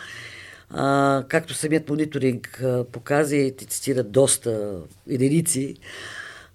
А, 0.70 1.24
както 1.28 1.54
самият 1.54 1.90
мониторинг 1.90 2.62
а, 2.64 2.84
показа 2.84 3.36
и 3.36 3.56
ти 3.56 3.66
цитира 3.66 4.04
доста 4.04 4.80
единици, 5.10 5.76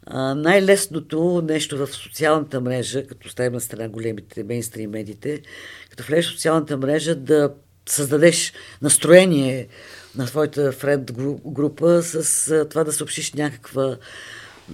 а, 0.06 0.34
най-лесното 0.34 1.42
нещо 1.48 1.78
в 1.78 1.86
социалната 1.86 2.60
мрежа, 2.60 3.06
като 3.06 3.28
ставим 3.28 3.52
на 3.52 3.60
страна 3.60 3.88
големите 3.88 4.44
мейнстрим 4.44 4.90
медиите, 4.90 5.42
като 5.90 6.02
влезеш 6.02 6.30
в 6.30 6.34
социалната 6.34 6.76
мрежа 6.76 7.14
да 7.14 7.54
създадеш 7.88 8.52
настроение 8.82 9.68
на 10.16 10.26
твоята 10.26 10.72
френд 10.72 11.12
група 11.46 12.02
с 12.02 12.50
а, 12.50 12.68
това 12.68 12.84
да 12.84 12.92
съобщиш 12.92 13.32
някаква 13.32 13.96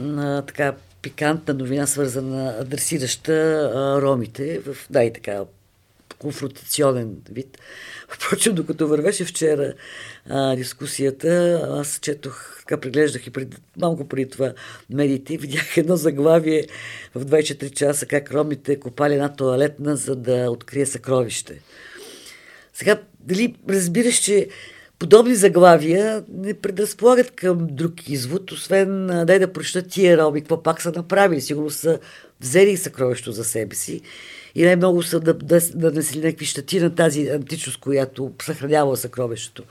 а, 0.00 0.42
така 0.42 0.74
пикантна 1.02 1.54
новина, 1.54 1.86
свързана, 1.86 2.56
адресираща 2.60 3.32
а, 3.74 4.02
ромите 4.02 4.60
в 4.60 4.76
дай 4.90 5.12
така 5.12 5.44
конфронтационен 6.18 7.16
вид. 7.32 7.58
Впрочем, 8.08 8.54
докато 8.54 8.88
вървеше 8.88 9.24
вчера 9.24 9.72
а, 10.28 10.56
дискусията, 10.56 11.60
аз 11.70 11.98
четох, 12.02 12.56
така 12.58 12.80
преглеждах 12.80 13.26
и 13.26 13.30
пред, 13.30 13.60
малко 13.76 14.08
преди 14.08 14.30
това 14.30 14.52
медиите, 14.90 15.36
видях 15.36 15.76
едно 15.76 15.96
заглавие 15.96 16.66
в 17.14 17.26
24 17.26 17.72
часа, 17.72 18.06
как 18.06 18.32
ромите 18.32 18.80
копали 18.80 19.14
една 19.14 19.34
туалетна, 19.34 19.96
за 19.96 20.16
да 20.16 20.50
открие 20.50 20.86
съкровище. 20.86 21.60
Сега, 22.74 23.02
дали 23.20 23.54
разбираш, 23.68 24.16
че 24.16 24.48
подобни 25.02 25.34
заглавия 25.34 26.24
не 26.34 26.54
предразполагат 26.54 27.30
към 27.30 27.66
друг 27.70 28.08
извод, 28.08 28.52
освен 28.52 29.06
дай 29.26 29.38
да 29.38 29.52
прочитат 29.52 29.88
тия 29.88 30.18
роби, 30.18 30.40
какво 30.40 30.62
пак 30.62 30.82
са 30.82 30.92
направили. 30.96 31.40
Сигурно 31.40 31.70
са 31.70 31.98
взели 32.40 32.76
съкровището 32.76 33.32
за 33.32 33.44
себе 33.44 33.74
си 33.74 34.00
и 34.54 34.64
най-много 34.64 35.02
са 35.02 35.20
да, 35.20 35.34
да, 35.34 35.60
да 35.74 35.90
нанесли 35.90 36.20
някакви 36.20 36.46
щати 36.46 36.80
на 36.80 36.94
тази 36.94 37.28
античност, 37.28 37.80
която 37.80 38.32
съхранява 38.42 38.96
съкровището. 38.96 39.62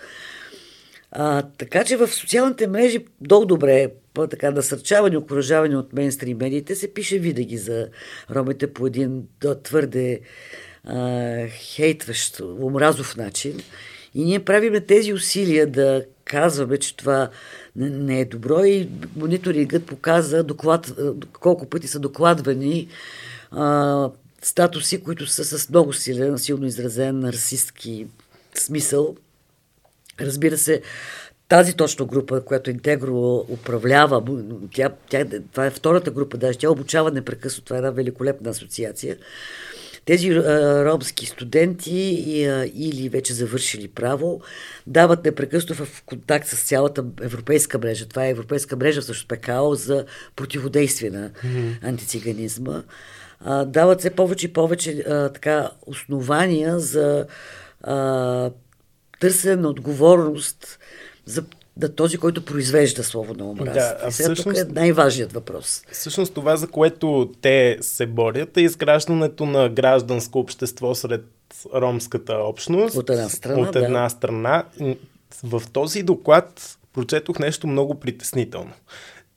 А, 1.12 1.42
така 1.58 1.84
че 1.84 1.98
в 1.98 2.08
социалните 2.08 2.68
мрежи 2.68 3.06
много 3.22 3.46
добре 3.46 3.92
по 4.14 4.28
така 4.28 4.52
насърчавани, 4.52 5.18
окоръжавани 5.18 5.76
от 5.76 5.94
мейнстрим 5.94 6.38
медиите 6.38 6.76
се 6.76 6.94
пише 6.94 7.20
винаги 7.20 7.58
за 7.58 7.88
ромите 8.32 8.74
по 8.74 8.88
един 8.88 9.24
твърде 9.64 10.20
а, 10.84 11.48
хейтващ, 11.48 12.42
омразов 12.62 13.18
начин. 13.18 13.62
И 14.16 14.24
ние 14.24 14.40
правиме 14.40 14.80
тези 14.80 15.14
усилия 15.14 15.68
да 15.68 16.06
казваме, 16.26 16.78
че 16.78 16.98
това 16.98 17.30
не 17.76 18.20
е 18.20 18.26
добро 18.26 18.64
и 18.64 18.90
мониторингът 19.16 19.86
показа 19.86 20.44
доклад, 20.44 20.94
колко 21.40 21.66
пъти 21.66 21.88
са 21.88 22.00
докладвани 22.00 22.88
а, 23.52 24.10
статуси, 24.42 25.04
които 25.04 25.28
са 25.28 25.46
с 25.46 25.70
много 25.70 25.94
силен, 25.94 26.38
силно 26.38 26.66
изразен 26.66 27.30
расистски 27.30 28.08
смисъл. 28.54 29.16
Разбира 30.20 30.58
се, 30.58 30.82
тази 31.48 31.74
точно 31.74 32.06
група, 32.06 32.42
която 32.46 32.70
Интегро 32.70 33.46
управлява, 33.50 34.24
тя, 34.74 34.90
тя, 35.10 35.26
това 35.52 35.66
е 35.66 35.72
втората 35.72 36.12
група, 36.12 36.38
даже 36.38 36.58
тя 36.58 36.70
обучава 36.70 37.12
непрекъснато, 37.12 37.66
това 37.66 37.76
е 37.76 37.80
една 37.80 37.92
великолепна 37.92 38.50
асоциация. 38.50 39.18
Тези 40.06 40.30
а, 40.30 40.86
ромски 40.86 41.26
студенти 41.26 42.24
и, 42.28 42.46
а, 42.46 42.72
или 42.76 43.10
вече 43.10 43.34
завършили 43.34 43.88
право 43.88 44.42
дават 44.88 45.26
непрекъснато 45.26 45.86
в 45.86 46.04
контакт 46.06 46.48
с 46.48 46.64
цялата 46.64 47.06
европейска 47.22 47.78
мрежа. 47.80 48.06
Това 48.06 48.26
е 48.26 48.30
европейска 48.30 48.76
мрежа, 48.76 49.02
също 49.02 49.28
ПКО, 49.28 49.76
за 49.76 50.06
противодействие 50.36 51.10
на 51.10 51.30
mm-hmm. 51.30 51.84
антициганизма. 51.84 52.84
А, 53.40 53.66
дават 53.66 54.00
все 54.00 54.10
повече 54.10 54.46
и 54.46 54.54
повече 54.54 54.92
а, 54.92 55.30
така 55.30 55.72
основания 55.86 56.80
за 56.80 57.26
а, 57.82 58.52
търсене 59.20 59.56
на 59.56 59.70
отговорност 59.70 60.80
за 61.26 61.44
да 61.78 61.96
този, 61.96 62.18
който 62.18 62.46
произвежда 62.46 63.04
слово 63.04 63.34
на 63.34 63.50
омраза. 63.50 63.74
Да, 63.74 63.98
а 64.04 64.12
сега 64.12 64.34
всъщност, 64.34 64.60
тук 64.60 64.70
е 64.70 64.74
най-важният 64.80 65.34
въпрос. 65.34 65.84
Всъщност 65.92 66.34
това, 66.34 66.58
за 66.58 66.68
което 66.68 67.32
те 67.42 67.78
се 67.82 68.06
борят, 68.06 68.58
е 68.58 68.62
изграждането 68.62 69.46
на 69.46 69.70
гражданско 69.70 70.40
общество 70.40 70.96
сред 70.96 71.26
ромската 71.74 72.34
общност. 72.34 72.96
От 72.96 73.10
една 73.10 73.30
страна, 73.30 73.62
От 73.70 73.76
една 73.76 74.04
да. 74.04 74.10
страна. 74.10 74.66
В 75.44 75.64
този 75.74 76.04
доклад 76.04 76.78
прочетох 76.94 77.40
нещо 77.40 77.68
много 77.68 77.96
притеснително 78.00 78.72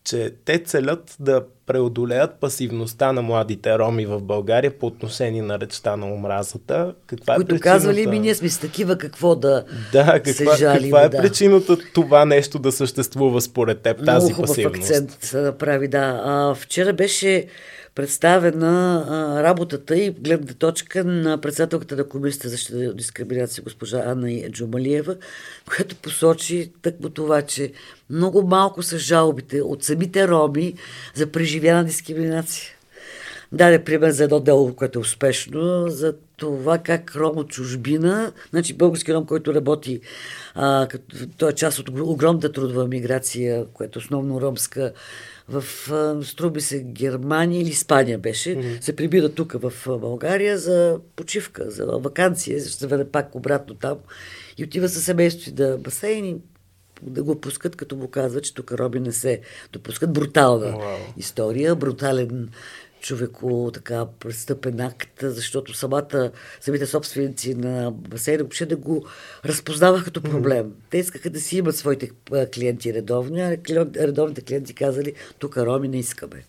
че 0.05 0.33
те 0.45 0.59
целят 0.59 1.17
да 1.21 1.45
преодолеят 1.67 2.35
пасивността 2.41 3.13
на 3.13 3.23
младите 3.23 3.79
роми 3.79 4.07
в 4.07 4.21
България 4.21 4.79
по 4.79 4.87
отношение 4.87 5.43
на 5.43 5.61
речта 5.61 5.97
на 5.97 6.07
омразата. 6.15 6.95
Каква 7.07 7.35
е 7.35 7.37
Които 7.37 7.49
причината... 7.49 7.63
казвали 7.71 8.07
ми, 8.07 8.19
ние 8.19 8.35
сме 8.35 8.49
с 8.49 8.59
такива 8.59 8.99
какво 8.99 9.35
да 9.35 9.65
Да, 9.93 10.21
каква, 10.25 10.53
се 10.53 10.59
жалим, 10.59 10.83
каква 10.83 11.03
е 11.03 11.09
да. 11.09 11.19
причината 11.23 11.77
това 11.95 12.25
нещо 12.25 12.59
да 12.59 12.73
съществува 12.73 13.41
според 13.41 13.81
теб, 13.81 14.01
Много 14.01 14.19
тази 14.21 14.33
хубав 14.33 14.49
пасивност? 14.49 14.91
акцент 14.91 15.19
се 15.21 15.41
направи, 15.41 15.89
да. 15.89 16.23
А, 16.25 16.55
вчера 16.55 16.93
беше 16.93 17.47
представена 17.95 19.05
работата 19.43 19.97
и 19.97 20.11
гледната 20.11 20.55
точка 20.55 21.05
на 21.05 21.41
председателката 21.41 21.97
на 21.97 22.09
Комисията 22.09 22.49
за 22.49 22.53
защита 22.53 22.95
дискриминация 22.95 23.65
госпожа 23.65 24.03
Анна 24.07 24.51
Джумалиева, 24.51 25.17
която 25.69 25.97
посочи 25.97 26.73
тъкмо 26.83 27.11
това, 27.11 27.43
че 27.43 27.73
много 28.11 28.43
малко 28.43 28.83
са 28.83 28.99
жалбите 28.99 29.63
от 29.63 29.85
самите 29.85 30.29
роми 30.29 30.75
за 31.15 31.27
преживяна 31.27 31.85
дискриминация. 31.85 32.71
Даде 33.53 33.85
пример 33.85 34.11
за 34.11 34.25
едно 34.25 34.41
дело, 34.41 34.75
което 34.75 34.99
е 34.99 35.03
успешно, 35.03 35.89
за 35.89 36.15
това 36.37 36.79
как 36.79 37.17
ром 37.17 37.39
от 37.39 37.49
чужбина, 37.49 38.33
значи 38.51 38.75
български 38.75 39.15
ром, 39.15 39.27
който 39.27 39.55
работи, 39.55 40.01
а, 40.55 40.87
като, 40.91 41.17
той 41.39 41.51
е 41.51 41.55
част 41.55 41.79
от 41.79 41.89
огромната 41.89 42.53
трудова 42.53 42.87
миграция, 42.87 43.65
която 43.73 43.99
е 43.99 44.03
основно 44.03 44.41
ромска, 44.41 44.93
в, 45.49 45.65
струби 46.25 46.61
се, 46.61 46.83
Германия 46.83 47.61
или 47.61 47.69
Испания 47.69 48.19
беше, 48.19 48.57
mm-hmm. 48.57 48.81
се 48.81 48.97
прибира 48.97 49.29
тук 49.29 49.53
в 49.53 49.73
България 49.99 50.59
за 50.59 50.99
почивка, 51.17 51.71
за 51.71 51.87
вакансия, 51.87 52.61
ще 52.61 52.87
върне 52.87 53.05
пак 53.05 53.35
обратно 53.35 53.75
там 53.75 53.99
и 54.59 54.65
отива 54.65 54.89
със 54.89 55.05
семейството 55.05 55.53
да 55.53 55.79
басейни, 55.79 56.37
да 57.03 57.23
го 57.23 57.41
пускат, 57.41 57.77
като 57.77 57.97
му 57.97 58.09
казва, 58.09 58.41
че 58.41 58.55
тук 58.55 58.73
роби 58.73 59.01
не 59.01 59.13
се 59.13 59.41
допускат. 59.73 60.13
Брутална 60.13 60.67
wow. 60.67 60.97
история, 61.17 61.75
брутален 61.75 62.49
човеко 63.05 63.71
така 63.75 64.07
престъпен 64.21 64.81
акт, 64.81 65.19
защото 65.23 65.75
самата, 65.75 66.31
самите 66.61 66.87
собственици 66.87 67.55
на 67.55 67.91
басейна 67.91 68.43
въобще 68.43 68.67
да 68.67 68.77
го 68.77 69.07
разпознавах 69.45 70.05
като 70.05 70.23
проблем. 70.23 70.65
Mm-hmm. 70.65 70.91
Те 70.91 70.99
искаха 70.99 71.31
да 71.31 71.41
си 71.41 71.59
имат 71.59 71.77
своите 71.77 72.11
клиенти 72.55 72.95
редовни, 72.95 73.43
а 73.43 73.57
редовните 73.97 74.41
клиенти 74.41 74.75
казали, 74.75 75.13
тук 75.39 75.57
роми 75.57 75.89
не 75.89 75.99
искаме. 75.99 76.45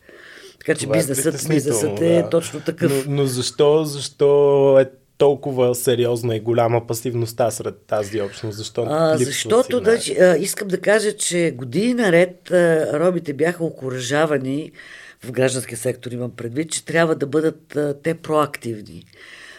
Така 0.59 0.75
че 0.75 0.85
Това 0.85 0.95
е 0.95 0.99
бизнесът, 0.99 1.45
е 1.45 1.53
бизнесът 1.53 2.01
е 2.01 2.21
да. 2.21 2.29
точно 2.29 2.59
такъв. 2.59 3.07
Но, 3.07 3.15
но 3.15 3.25
защо, 3.25 3.83
защо 3.83 4.79
е 4.79 4.89
толкова 5.17 5.75
сериозна 5.75 6.35
и 6.35 6.39
голяма 6.39 6.87
пасивността 6.87 7.51
сред 7.51 7.75
тази 7.87 8.21
общност? 8.21 8.57
Защо 8.57 8.85
а, 8.89 9.17
защото 9.17 9.81
да, 9.81 9.97
а, 10.19 10.37
искам 10.37 10.67
да 10.67 10.81
кажа, 10.81 11.15
че 11.17 11.51
години 11.51 11.93
наред 11.93 12.51
а, 12.51 12.99
ромите 12.99 13.33
бяха 13.33 13.63
окоръжавани 13.63 14.71
в 15.25 15.31
гражданския 15.31 15.77
сектор 15.77 16.11
имам 16.11 16.31
предвид, 16.31 16.71
че 16.71 16.85
трябва 16.85 17.15
да 17.15 17.27
бъдат 17.27 17.77
те 18.03 18.13
проактивни. 18.13 19.05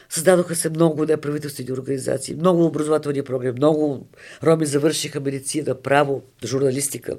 Създадоха 0.08 0.56
се 0.56 0.70
много 0.70 1.04
неправителствени 1.04 1.72
организации, 1.72 2.34
много 2.34 2.64
образователни 2.64 3.22
програми, 3.22 3.56
много 3.56 4.08
роми 4.44 4.66
завършиха 4.66 5.20
медицина, 5.20 5.82
право, 5.82 6.22
журналистика. 6.44 7.16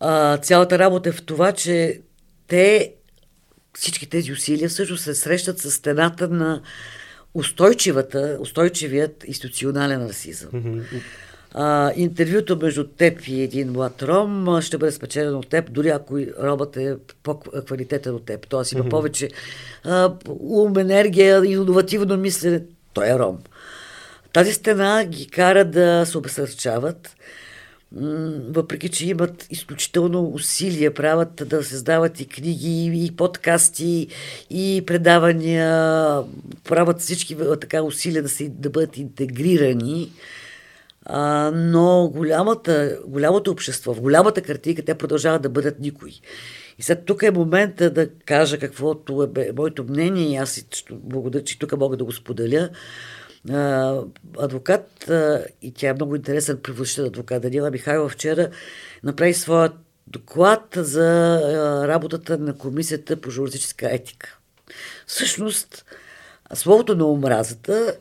А, 0.00 0.38
цялата 0.38 0.78
работа 0.78 1.08
е 1.08 1.12
в 1.12 1.22
това, 1.22 1.52
че 1.52 2.00
те, 2.46 2.94
всички 3.74 4.10
тези 4.10 4.32
усилия 4.32 4.68
всъщност 4.68 5.04
се 5.04 5.14
срещат 5.14 5.58
с 5.58 5.70
стената 5.70 6.28
на 6.28 6.62
устойчивата, 7.34 8.38
устойчивият 8.40 9.24
институционален 9.26 10.06
расизъм. 10.06 10.50
Mm-hmm. 10.50 11.02
А, 11.54 11.92
интервюто 11.96 12.56
между 12.56 12.84
теб 12.84 13.20
и 13.26 13.42
един 13.42 13.72
млад 13.72 14.02
ром 14.02 14.60
ще 14.60 14.78
бъде 14.78 14.92
спечелено 14.92 15.38
от 15.38 15.48
теб, 15.48 15.72
дори 15.72 15.88
ако 15.88 16.18
робът 16.42 16.76
е 16.76 16.96
по-квалитетен 17.22 18.14
от 18.14 18.24
теб. 18.24 18.46
Тоест 18.48 18.72
има 18.72 18.84
mm-hmm. 18.84 18.90
повече 18.90 19.28
а, 19.84 20.12
ум, 20.40 20.78
енергия, 20.78 21.44
иновативно 21.44 22.16
мислене. 22.16 22.62
Той 22.92 23.08
е 23.08 23.18
ром. 23.18 23.38
Тази 24.32 24.52
стена 24.52 25.04
ги 25.04 25.26
кара 25.26 25.64
да 25.64 26.04
се 26.06 26.18
обесърчават, 26.18 27.16
въпреки 28.48 28.88
че 28.88 29.06
имат 29.06 29.46
изключително 29.50 30.28
усилия, 30.34 30.94
правят 30.94 31.42
да 31.46 31.64
създават 31.64 32.20
и 32.20 32.26
книги, 32.26 33.04
и 33.06 33.16
подкасти, 33.16 34.08
и 34.50 34.82
предавания, 34.86 36.22
правят 36.64 37.00
всички 37.00 37.36
така 37.60 37.82
усилия 37.82 38.22
да, 38.22 38.28
се, 38.28 38.48
да 38.48 38.70
бъдат 38.70 38.96
интегрирани 38.96 40.10
а, 41.06 41.50
но 41.54 42.08
голямата, 42.08 42.98
голямото 43.06 43.50
общество, 43.50 43.94
в 43.94 44.00
голямата 44.00 44.42
картинка, 44.42 44.84
те 44.84 44.94
продължават 44.94 45.42
да 45.42 45.48
бъдат 45.48 45.80
никой. 45.80 46.10
И 46.78 46.82
сега 46.82 47.00
тук 47.06 47.22
е 47.22 47.30
момента 47.30 47.90
да 47.90 48.08
кажа 48.08 48.58
каквото 48.58 49.30
е 49.36 49.52
моето 49.56 49.84
мнение 49.84 50.32
и 50.32 50.36
аз 50.36 50.64
благодаря, 50.90 51.44
че 51.44 51.58
тук 51.58 51.76
мога 51.76 51.96
да 51.96 52.04
го 52.04 52.12
споделя. 52.12 52.68
А, 53.50 53.98
адвокат, 54.38 55.08
а, 55.10 55.44
и 55.62 55.72
тя 55.72 55.88
е 55.88 55.94
много 55.94 56.16
интересен 56.16 56.58
преводчител 56.62 57.04
адвокат, 57.04 57.42
Данила 57.42 57.70
Михайлова 57.70 58.08
вчера 58.08 58.50
направи 59.02 59.34
своят 59.34 59.72
доклад 60.06 60.68
за 60.76 61.34
а, 61.34 61.88
работата 61.88 62.38
на 62.38 62.58
Комисията 62.58 63.20
по 63.20 63.30
журналистическа 63.30 63.94
етика. 63.94 64.38
Всъщност, 65.06 65.84
словото 66.54 66.94
на 66.94 67.06
омразата 67.06 67.96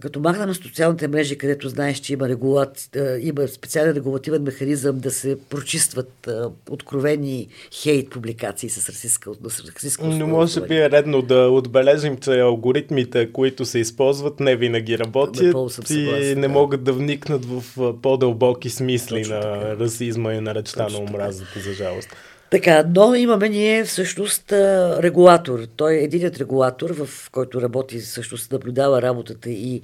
като 0.00 0.20
махна 0.20 0.46
на 0.46 0.54
социалните 0.54 1.08
мрежи, 1.08 1.38
където 1.38 1.68
знаеш, 1.68 1.98
че 1.98 2.12
има, 2.12 2.28
регулат, 2.28 2.96
има 3.20 3.48
специален 3.48 3.96
регулативен 3.96 4.42
механизъм 4.42 4.98
да 4.98 5.10
се 5.10 5.38
прочистват 5.50 6.28
откровени 6.70 7.48
хейт 7.82 8.10
публикации 8.10 8.70
с 8.70 8.88
расистска, 8.88 9.30
расистска 9.76 10.06
Но 10.06 10.26
може 10.26 10.60
би 10.60 10.76
е 10.76 10.90
редно 10.90 11.22
да 11.22 11.48
отбележим, 11.50 12.16
че 12.16 12.40
алгоритмите, 12.40 13.32
които 13.32 13.64
се 13.64 13.78
използват, 13.78 14.40
не 14.40 14.56
винаги 14.56 14.98
работят 14.98 15.90
и 15.90 16.34
не 16.36 16.48
могат 16.48 16.84
да 16.84 16.92
вникнат 16.92 17.44
в 17.44 17.64
по-дълбоки 18.02 18.70
смисли 18.70 19.22
Точно 19.22 19.34
на 19.34 19.40
така. 19.40 19.76
расизма 19.76 20.34
и 20.34 20.40
на 20.40 20.54
речта 20.54 20.88
на 20.88 20.98
омразата, 20.98 21.60
за 21.60 21.72
жалост. 21.72 22.16
Така, 22.54 22.84
но 22.94 23.14
имаме 23.14 23.48
ние 23.48 23.84
всъщност 23.84 24.52
регулатор. 24.52 25.66
Той 25.76 25.94
е 25.94 26.02
единият 26.02 26.38
регулатор, 26.38 26.90
в 26.90 27.30
който 27.30 27.62
работи, 27.62 27.98
всъщност 27.98 28.52
наблюдава 28.52 29.02
работата 29.02 29.50
и 29.50 29.82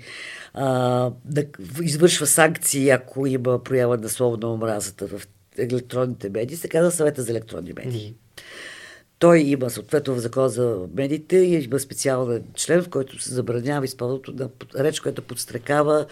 а, 0.54 1.11
да 1.24 1.44
извършва 1.83 2.26
санкции, 2.26 2.90
ако 2.90 3.26
има 3.26 3.62
проява 3.64 3.96
на 3.96 4.09
слово 4.09 4.37
на 4.37 4.52
омразата 4.52 5.06
в 5.06 5.22
електронните 5.59 6.28
медии, 6.28 6.56
се 6.56 6.68
казва 6.68 6.90
съвета 6.90 7.22
за 7.22 7.30
електронни 7.30 7.72
медии. 7.76 8.14
Той 9.20 9.38
има 9.38 9.70
съответно 9.70 10.14
в 10.14 10.18
закон 10.18 10.48
за 10.48 10.78
медиите 10.94 11.37
и 11.37 11.64
има 11.64 11.78
специален 11.78 12.42
член, 12.54 12.83
в 12.83 12.88
който 12.88 13.22
се 13.22 13.35
забранява 13.35 13.85
използването 13.85 14.33
на 14.33 14.48
реч, 14.85 15.00
която 15.00 15.22
подстрекава 15.22 16.06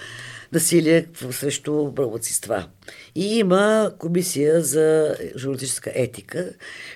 насилие 0.52 1.06
срещу 1.30 1.92
младсинства. 1.98 2.66
И 3.14 3.38
има 3.38 3.92
комисия 3.98 4.60
за 4.60 5.16
журналистическа 5.36 5.92
етика, 5.94 6.50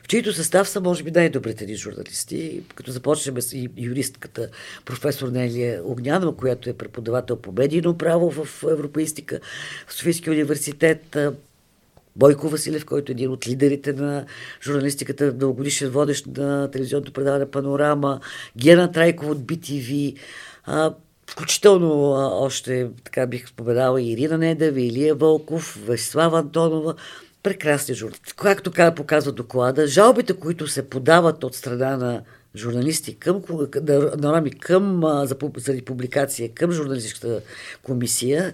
в 0.05 0.09
чието 0.09 0.33
състав 0.33 0.68
са, 0.68 0.81
може 0.81 1.03
би, 1.03 1.11
най-добрите 1.11 1.66
ни 1.66 1.77
журналисти, 1.77 2.62
като 2.75 2.90
започнем 2.90 3.42
с 3.42 3.68
юристката 3.77 4.48
професор 4.85 5.29
Нелия 5.29 5.83
Огнянова, 5.85 6.37
която 6.37 6.70
е 6.70 6.72
преподавател 6.72 7.37
по 7.37 7.53
медийно 7.53 7.98
право 7.98 8.31
в 8.31 8.64
европейстика 8.70 9.40
в 9.87 9.94
Софийския 9.94 10.33
университет, 10.33 11.16
Бойко 12.16 12.48
Василев, 12.48 12.85
който 12.85 13.12
е 13.12 13.14
един 13.14 13.31
от 13.31 13.48
лидерите 13.48 13.92
на 13.92 14.27
журналистиката, 14.62 15.33
дългогодишен 15.33 15.90
водещ 15.90 16.27
на 16.27 16.70
телевизионното 16.70 17.12
предаване 17.12 17.51
Панорама, 17.51 18.20
Гена 18.57 18.92
Трайков 18.92 19.29
от 19.31 19.38
BTV, 19.38 20.16
а, 20.64 20.94
включително 21.31 22.14
а, 22.14 22.27
още, 22.27 22.88
така 23.05 23.27
бих 23.27 23.48
споменала, 23.48 24.03
Ирина 24.03 24.38
Недева, 24.38 24.81
Илия 24.81 25.14
Вълков, 25.14 25.79
Веслава 25.87 26.38
Антонова, 26.38 26.94
прекрасни 27.42 27.94
журналисти. 27.94 28.33
Както 28.37 28.72
показва 28.96 29.33
доклада, 29.33 29.87
жалбите, 29.87 30.33
които 30.33 30.66
се 30.66 30.88
подават 30.88 31.44
от 31.44 31.55
страна 31.55 31.96
на 31.96 32.22
журналисти 32.57 33.14
към, 33.14 33.42
на, 33.83 34.16
на, 34.16 34.51
към, 34.61 35.01
за, 35.05 35.37
за 35.57 35.85
публикация 35.85 36.48
към 36.55 36.72
журналистическата 36.72 37.40
комисия, 37.83 38.53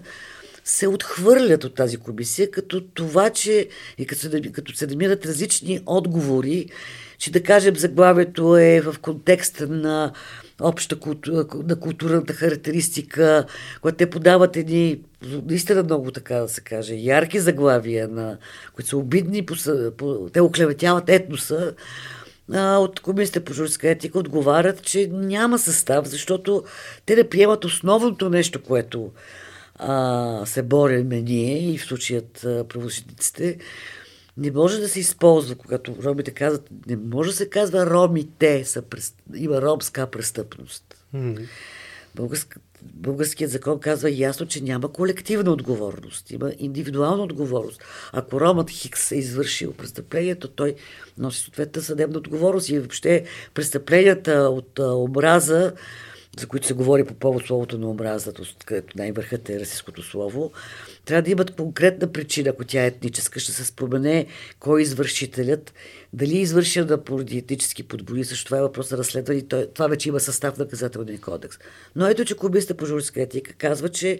се 0.69 0.87
отхвърлят 0.87 1.63
от 1.63 1.75
тази 1.75 1.97
комисия, 1.97 2.51
като 2.51 2.81
това, 2.81 3.29
че 3.29 3.67
и 3.97 4.05
като 4.05 4.21
се, 4.21 4.41
като 4.41 4.75
се 4.75 4.87
намират 4.87 5.25
различни 5.25 5.79
отговори, 5.85 6.65
че 7.17 7.31
да 7.31 7.43
кажем 7.43 7.75
заглавието 7.75 8.57
е 8.57 8.81
в 8.81 8.95
контекста 9.01 9.67
на 9.67 10.13
обща 10.61 10.99
култура, 10.99 11.45
на 11.53 11.79
културната 11.79 12.33
характеристика, 12.33 13.45
когато 13.81 13.97
те 13.97 14.09
подават 14.09 14.57
едни 14.57 15.01
наистина 15.45 15.83
много, 15.83 16.11
така 16.11 16.35
да 16.35 16.49
се 16.49 16.61
каже, 16.61 16.95
ярки 16.95 17.39
заглавия, 17.39 18.07
на, 18.07 18.37
които 18.73 18.89
са 18.89 18.97
обидни, 18.97 19.45
по, 19.45 19.55
по, 19.97 20.29
те 20.33 20.41
оклеветяват 20.41 21.09
етноса, 21.09 21.73
а, 22.53 22.77
от 22.77 22.99
Комисията 22.99 23.43
по 23.43 23.53
журналистика 23.53 23.89
етика 23.89 24.19
отговарят, 24.19 24.83
че 24.83 25.09
няма 25.11 25.59
състав, 25.59 26.07
защото 26.07 26.63
те 27.05 27.15
не 27.15 27.29
приемат 27.29 27.65
основното 27.65 28.29
нещо, 28.29 28.63
което 28.63 29.11
а, 29.79 30.45
се 30.45 30.63
бориме 30.63 31.21
ние 31.21 31.73
и 31.73 31.77
в 31.77 31.85
случаят 31.85 32.39
правозащитниците, 32.43 33.57
не 34.37 34.51
може 34.51 34.79
да 34.79 34.89
се 34.89 34.99
използва, 34.99 35.55
когато 35.55 35.95
ромите 36.03 36.31
казват, 36.31 36.69
не 36.87 36.95
може 36.95 37.29
да 37.29 37.35
се 37.35 37.49
казва 37.49 37.85
ромите, 37.85 38.65
са, 38.65 38.83
има 39.35 39.61
ромска 39.61 40.07
престъпност. 40.07 40.95
Mm-hmm. 41.15 41.47
Българск, 42.15 42.59
българският 42.83 43.51
закон 43.51 43.79
казва 43.79 44.11
ясно, 44.11 44.45
че 44.45 44.63
няма 44.63 44.93
колективна 44.93 45.51
отговорност, 45.51 46.31
има 46.31 46.51
индивидуална 46.59 47.23
отговорност. 47.23 47.83
Ако 48.11 48.41
ромът 48.41 48.69
Хикс 48.69 49.11
е 49.11 49.15
извършил 49.15 49.73
престъплението, 49.73 50.47
той 50.47 50.75
носи 51.17 51.41
съответната 51.43 51.81
съдебна 51.81 52.17
отговорност 52.17 52.69
и 52.69 52.79
въобще 52.79 53.25
престъпленията 53.53 54.33
от 54.33 54.79
а, 54.79 54.95
омраза 54.95 55.73
за 56.39 56.47
които 56.47 56.67
се 56.67 56.73
говори 56.73 57.03
по 57.03 57.13
повод 57.13 57.45
словото 57.45 57.77
на 57.77 57.89
омразата, 57.89 58.41
където 58.65 58.97
най-върхът 58.97 59.49
е 59.49 59.59
расистското 59.59 60.03
слово, 60.03 60.51
трябва 61.05 61.21
да 61.21 61.31
имат 61.31 61.55
конкретна 61.55 62.11
причина, 62.11 62.49
ако 62.49 62.65
тя 62.65 62.83
е 62.83 62.87
етническа, 62.87 63.39
ще 63.39 63.51
се 63.51 63.65
спомене 63.65 64.25
кой 64.59 64.79
е 64.79 64.83
извършителят, 64.83 65.73
дали 66.13 66.37
е 66.37 66.41
извършена 66.41 67.03
поради 67.03 67.37
етнически 67.37 67.83
подбори, 67.83 68.25
също 68.25 68.45
това 68.45 68.57
е 68.57 68.61
въпрос 68.61 68.91
на 68.91 68.97
разследване, 68.97 69.41
това 69.73 69.87
вече 69.87 70.09
има 70.09 70.19
състав 70.19 70.57
на 70.57 70.63
наказателния 70.65 71.21
кодекс. 71.21 71.57
Но 71.95 72.07
ето, 72.07 72.25
че 72.25 72.35
Комисията 72.35 72.77
по 72.77 72.85
журналистика 72.85 73.21
етика 73.21 73.53
казва, 73.53 73.89
че 73.89 74.19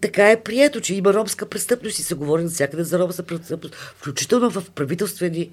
така 0.00 0.30
е 0.30 0.42
прието, 0.42 0.80
че 0.80 0.94
има 0.94 1.14
ромска 1.14 1.48
престъпност 1.48 1.98
и 1.98 2.02
се 2.02 2.14
говори 2.14 2.42
навсякъде 2.42 2.84
за 2.84 2.98
ромска 2.98 3.22
престъпност, 3.22 3.74
включително 3.74 4.50
в 4.50 4.70
правителствени 4.70 5.50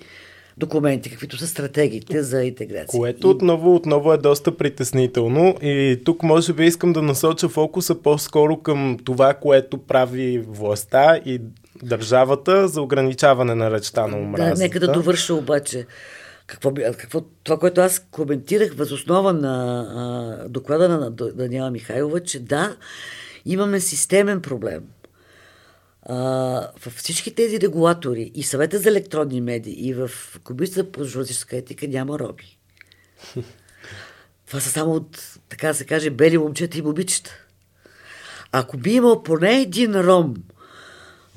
документи, 0.59 1.09
каквито 1.09 1.37
са 1.37 1.47
стратегиите 1.47 2.23
за 2.23 2.43
интеграция. 2.43 2.99
Което 2.99 3.29
отново, 3.29 3.75
отново 3.75 4.13
е 4.13 4.17
доста 4.17 4.57
притеснително 4.57 5.55
и 5.61 6.01
тук 6.05 6.23
може 6.23 6.53
би 6.53 6.65
искам 6.65 6.93
да 6.93 7.01
насоча 7.01 7.49
фокуса 7.49 7.95
по-скоро 7.95 8.57
към 8.57 8.97
това, 9.05 9.33
което 9.33 9.77
прави 9.77 10.43
властта 10.47 11.19
и 11.25 11.41
държавата 11.83 12.67
за 12.67 12.81
ограничаване 12.81 13.55
на 13.55 13.71
речта 13.71 14.07
на 14.07 14.17
омразата. 14.17 14.55
Да, 14.55 14.61
нека 14.63 14.79
да 14.79 14.91
довърша 14.91 15.33
обаче. 15.33 15.85
Какво, 16.47 16.73
какво, 16.73 17.21
това, 17.43 17.57
което 17.57 17.81
аз 17.81 17.99
коментирах 18.11 18.73
възоснова 18.73 19.33
на 19.33 19.85
а, 19.95 20.49
доклада 20.49 20.89
на 20.89 21.11
Даниела 21.11 21.71
Михайлова, 21.71 22.19
че 22.19 22.39
да, 22.39 22.75
имаме 23.45 23.79
системен 23.79 24.41
проблем– 24.41 24.83
във 26.85 26.93
всички 26.95 27.35
тези 27.35 27.61
регулатори 27.61 28.31
и 28.35 28.43
съвета 28.43 28.79
за 28.79 28.89
електронни 28.89 29.41
медии 29.41 29.87
и 29.87 29.93
в 29.93 30.11
комисията 30.43 30.91
по 30.91 31.03
журналистическа 31.03 31.57
етика 31.57 31.87
няма 31.87 32.19
роби. 32.19 32.57
Това 34.47 34.59
са 34.59 34.69
само 34.69 34.93
от, 34.93 35.37
така 35.49 35.67
да 35.67 35.73
се 35.73 35.85
каже, 35.85 36.09
бели 36.09 36.37
момчета 36.37 36.77
и 36.77 36.81
момичета. 36.81 37.31
Ако 38.51 38.77
би 38.77 38.91
имал 38.91 39.23
поне 39.23 39.61
един 39.61 39.95
ром 39.95 40.35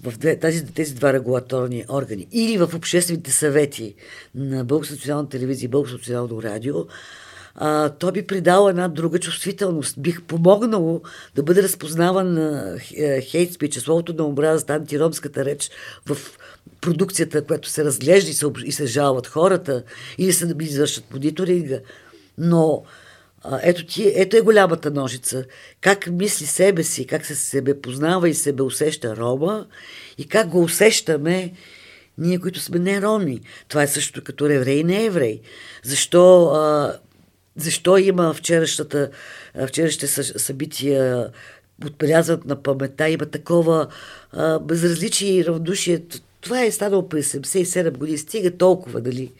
в 0.03 0.39
тези, 0.41 0.67
тези 0.67 0.95
два 0.95 1.13
регулаторни 1.13 1.85
органи 1.89 2.27
или 2.33 2.59
в 2.59 2.75
обществените 2.75 3.31
съвети 3.31 3.95
на 4.35 4.65
Българска 4.65 4.95
национална 4.95 5.29
телевизия 5.29 5.67
и 5.67 5.71
Българска 5.71 5.99
национално 5.99 6.43
радио, 6.43 6.75
а, 7.55 7.89
то 7.89 8.13
би 8.13 8.27
придало 8.27 8.69
една 8.69 8.89
друга 8.89 9.19
чувствителност. 9.19 10.01
Бих 10.01 10.23
помогнало 10.23 11.03
да 11.35 11.43
бъде 11.43 11.63
разпознаван 11.63 12.39
хейт 13.21 13.53
спич, 13.53 13.79
словото 13.79 14.15
на 14.15 14.27
омразата, 14.27 14.75
антиромската 14.75 15.45
реч 15.45 15.71
в 16.07 16.17
продукцията, 16.81 17.45
която 17.45 17.69
се 17.69 17.85
разглежда 17.85 18.31
и 18.31 18.35
се, 18.35 18.47
и 18.65 18.73
се 18.73 18.87
жалват 18.87 19.27
хората, 19.27 19.83
или 20.19 20.33
се 20.33 20.55
извършат 20.61 21.13
мониторинга. 21.13 21.81
Но 22.39 22.85
а, 23.45 23.61
ето, 23.63 23.87
ти, 23.87 24.13
ето 24.17 24.37
е 24.37 24.41
голямата 24.41 24.91
ножица. 24.91 25.45
Как 25.81 26.07
мисли 26.07 26.47
себе 26.47 26.83
си, 26.83 27.07
как 27.07 27.27
се 27.27 27.35
себе 27.35 27.81
познава 27.81 28.29
и 28.29 28.35
себе 28.35 28.63
усеща 28.63 29.17
Рома 29.17 29.67
и 30.19 30.29
как 30.29 30.49
го 30.49 30.63
усещаме 30.63 31.53
ние, 32.19 32.39
които 32.39 32.61
сме 32.61 32.79
не 32.79 33.03
роми. 33.03 33.41
Това 33.69 33.83
е 33.83 33.87
също 33.87 34.25
като 34.25 34.47
еврей 34.47 34.85
не 34.85 35.05
еврей. 35.05 35.41
Защо 35.85 36.45
а, 36.45 36.97
защо 37.57 37.97
има 37.97 38.35
вчерашната, 38.35 39.11
вчерашните 39.67 40.07
събития, 40.23 41.31
отбелязват 41.87 42.45
на 42.45 42.63
памета, 42.63 43.09
има 43.09 43.27
такова 43.27 43.87
а, 44.33 44.59
безразличие 44.59 45.33
и 45.33 45.45
равнодушие. 45.45 46.03
Това 46.41 46.65
е 46.65 46.71
станало 46.71 47.09
през 47.09 47.33
77 47.33 47.97
години. 47.97 48.19
Стига 48.19 48.51
толкова, 48.51 49.01
дали? 49.01 49.33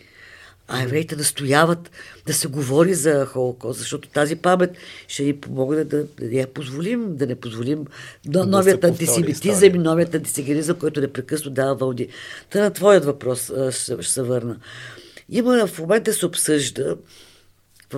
А 0.69 0.83
евреите 0.83 1.17
настояват 1.17 1.91
да 2.27 2.35
се 2.35 2.49
говори 2.49 2.95
за 2.95 3.27
Холокост, 3.27 3.79
защото 3.79 4.09
тази 4.09 4.37
памет 4.37 4.71
ще 5.09 5.23
ни 5.23 5.37
помогне 5.37 5.85
да, 5.85 6.05
да 6.05 6.37
я 6.37 6.47
позволим, 6.47 7.17
да 7.17 7.27
не 7.27 7.35
позволим 7.35 7.85
да 8.27 8.47
новият 8.47 8.85
антисемитизъм 8.85 9.75
и 9.75 9.79
новият 9.79 10.15
антисегеризъм, 10.15 10.77
който 10.77 11.01
непрекъсно 11.01 11.51
дава 11.51 11.75
вълни. 11.75 12.09
Та 12.51 12.61
на 12.61 12.71
твоят 12.71 13.05
въпрос 13.05 13.53
ще, 13.71 14.03
ще 14.03 14.13
се 14.13 14.23
върна. 14.23 14.57
Има 15.29 15.67
в 15.67 15.79
момента 15.79 16.13
се 16.13 16.27
обсъжда 16.27 16.97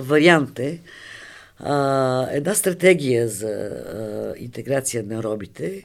вариант 0.01 0.59
е 0.59 0.79
а, 1.59 2.27
една 2.31 2.55
стратегия 2.55 3.27
за 3.27 3.47
а, 3.47 4.33
интеграция 4.37 5.03
на 5.03 5.23
робите, 5.23 5.83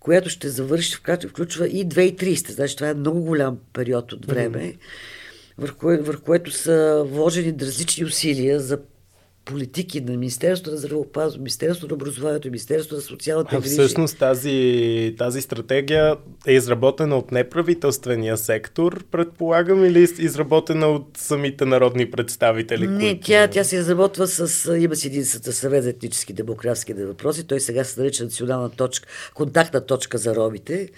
която 0.00 0.30
ще 0.30 0.48
завърши, 0.48 1.02
която 1.02 1.28
включва 1.28 1.68
и 1.68 1.86
2030. 1.86 2.50
Значи 2.50 2.76
това 2.76 2.88
е 2.88 2.94
много 2.94 3.20
голям 3.20 3.58
период 3.72 4.12
от 4.12 4.26
време, 4.26 4.58
mm-hmm. 4.58 4.78
върху, 5.58 5.86
върху 6.04 6.22
което 6.22 6.50
са 6.50 7.04
вложени 7.06 7.54
различни 7.60 8.04
усилия 8.04 8.60
за 8.60 8.78
политики 9.44 10.00
на 10.00 10.16
Министерството 10.16 10.70
на 10.70 10.76
здравеопазването, 10.76 11.40
Министерството 11.40 11.94
на 11.94 11.94
образованието, 11.94 12.48
Министерството 12.48 12.94
на 12.94 13.00
социалната 13.00 13.60
грижи. 13.60 13.72
Всъщност 13.72 14.18
тази, 14.18 15.14
тази 15.18 15.42
стратегия 15.42 16.16
е 16.46 16.52
изработена 16.52 17.18
от 17.18 17.32
неправителствения 17.32 18.36
сектор, 18.36 19.04
предполагам, 19.10 19.84
или 19.84 20.00
изработена 20.18 20.86
от 20.86 21.06
самите 21.16 21.64
народни 21.64 22.10
представители? 22.10 22.86
Не, 22.86 22.98
които... 22.98 23.26
тя, 23.26 23.48
тя 23.48 23.64
се 23.64 23.76
изработва 23.76 24.26
с... 24.26 24.76
Има 24.78 24.96
си 24.96 25.06
един 25.06 25.24
съвет 25.24 25.82
за 25.82 25.90
етнически 25.90 26.32
демографски 26.32 26.94
въпроси. 26.94 27.46
Той 27.46 27.60
сега 27.60 27.84
се 27.84 28.00
нарича 28.00 28.24
национална 28.24 28.70
точка, 28.70 29.08
контактна 29.34 29.86
точка 29.86 30.18
за 30.18 30.36
робите, 30.36 30.88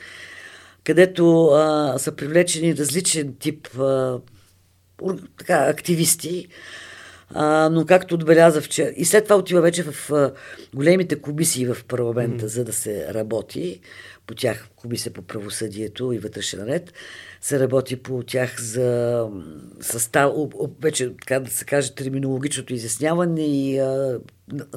където 0.85 1.47
а, 1.47 1.95
са 1.99 2.13
привлечени 2.13 2.77
различен 2.77 3.35
тип 3.39 3.69
а, 3.79 4.19
така, 5.39 5.55
активисти, 5.55 6.49
А, 7.35 7.69
но 7.69 7.87
както 7.87 8.15
отбеляза 8.15 8.61
вчера, 8.61 8.93
и 8.97 9.05
след 9.05 9.25
това 9.25 9.37
отива 9.37 9.61
вече 9.61 9.83
в 9.83 10.11
а, 10.13 10.33
големите 10.75 11.21
комисии 11.21 11.67
в 11.67 11.77
парламента, 11.89 12.45
mm-hmm. 12.45 12.49
за 12.49 12.65
да 12.65 12.73
се 12.73 13.15
работи 13.15 13.81
по 14.27 14.35
тях, 14.35 14.69
комисия 14.77 15.13
по 15.13 15.23
правосъдието 15.23 16.13
и 16.13 16.19
вътрешен 16.19 16.65
ред, 16.65 16.93
се 17.41 17.61
работи 17.61 17.97
по 17.97 18.23
тях 18.23 18.61
за 18.63 19.29
състав, 19.81 20.33
вече, 20.83 21.11
така 21.17 21.41
да 21.41 21.51
се 21.51 21.65
каже, 21.65 21.95
терминологичното 21.95 22.75
изясняване 22.75 23.47
и 23.47 23.79
а, 23.79 24.21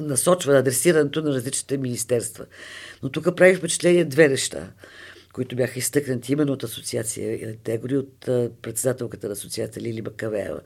насочване, 0.00 0.58
адресирането 0.58 1.22
на 1.22 1.30
различните 1.30 1.78
министерства. 1.78 2.44
Но 3.02 3.08
тук 3.08 3.36
прави 3.36 3.54
впечатление 3.54 4.04
две 4.04 4.28
неща 4.28 4.68
които 5.36 5.56
бяха 5.56 5.78
изтъкнати 5.78 6.32
именно 6.32 6.52
от 6.52 6.62
асоциация 6.64 7.56
Тегори, 7.56 7.96
от 7.96 8.20
председателката 8.62 9.26
на 9.26 9.32
асоциацията 9.32 9.80
Лили 9.80 10.02
Бакавеева. 10.02 10.60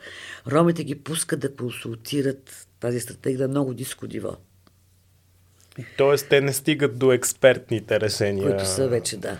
Ромите 0.52 0.84
ги 0.84 0.94
пускат 0.94 1.40
да 1.40 1.54
консултират 1.56 2.68
тази 2.80 3.00
стратегия 3.00 3.40
на 3.40 3.48
много 3.48 3.74
диско 3.74 4.06
ниво. 4.06 4.36
Тоест, 5.96 6.26
те 6.28 6.40
не 6.40 6.52
стигат 6.52 6.98
до 6.98 7.12
експертните 7.12 8.00
решения. 8.00 8.46
Които 8.46 8.66
са 8.66 8.88
вече, 8.88 9.16
да. 9.16 9.38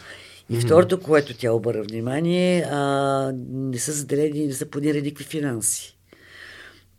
И 0.49 0.55
mm-hmm. 0.55 0.65
второто, 0.65 1.01
което 1.01 1.37
тя 1.37 1.53
обърна 1.53 1.83
внимание, 1.83 2.67
а, 2.71 3.33
не 3.51 3.79
са 3.79 3.93
заделени, 3.93 4.47
не 4.47 4.53
са 4.53 4.67
планирани 4.67 5.03
никакви 5.03 5.25
финанси. 5.25 5.99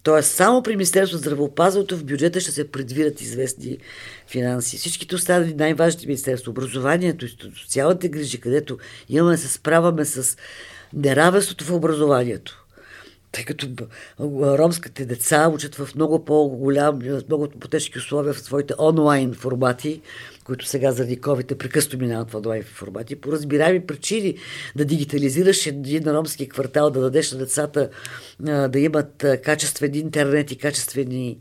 Тоест, 0.03 0.31
само 0.31 0.63
при 0.63 0.75
Министерството 0.75 1.17
на 1.17 1.21
здравеопазването 1.21 1.97
в 1.97 2.03
бюджета 2.03 2.39
ще 2.39 2.51
се 2.51 2.71
предвидят 2.71 3.21
известни 3.21 3.77
финанси. 4.27 4.77
Всичките 4.77 5.15
останали 5.15 5.53
най-важните 5.53 6.07
министерства, 6.07 6.49
образованието, 6.49 7.25
социалните 7.61 8.09
грижи, 8.09 8.39
където 8.39 8.77
имаме 9.09 9.37
се 9.37 9.47
справяме 9.47 10.05
с 10.05 10.37
неравенството 10.93 11.65
в 11.65 11.71
образованието 11.71 12.61
тъй 13.31 13.45
като 13.45 13.67
ромските 14.57 15.05
деца 15.05 15.49
учат 15.49 15.75
в 15.75 15.95
много 15.95 16.25
по-голям, 16.25 16.99
много 17.27 17.49
по-тежки 17.59 17.97
условия 17.97 18.33
в 18.33 18.39
своите 18.39 18.73
онлайн 18.79 19.33
формати, 19.33 20.01
които 20.51 20.65
сега 20.65 20.91
заради 20.91 21.21
COVID 21.21 21.55
прекъсто 21.55 21.97
минават 21.97 22.31
в 22.31 22.35
онлайн 22.35 22.63
формати, 22.63 23.15
по 23.15 23.31
разбираеми 23.31 23.85
причини 23.85 24.37
да 24.75 24.85
дигитализираш 24.85 25.65
един 25.65 26.07
ромски 26.07 26.49
квартал, 26.49 26.89
да 26.89 27.01
дадеш 27.01 27.31
на 27.31 27.37
децата 27.37 27.89
да 28.69 28.79
имат 28.79 29.25
качествен 29.43 29.95
интернет 29.95 30.51
и 30.51 30.57
качествени 30.57 31.37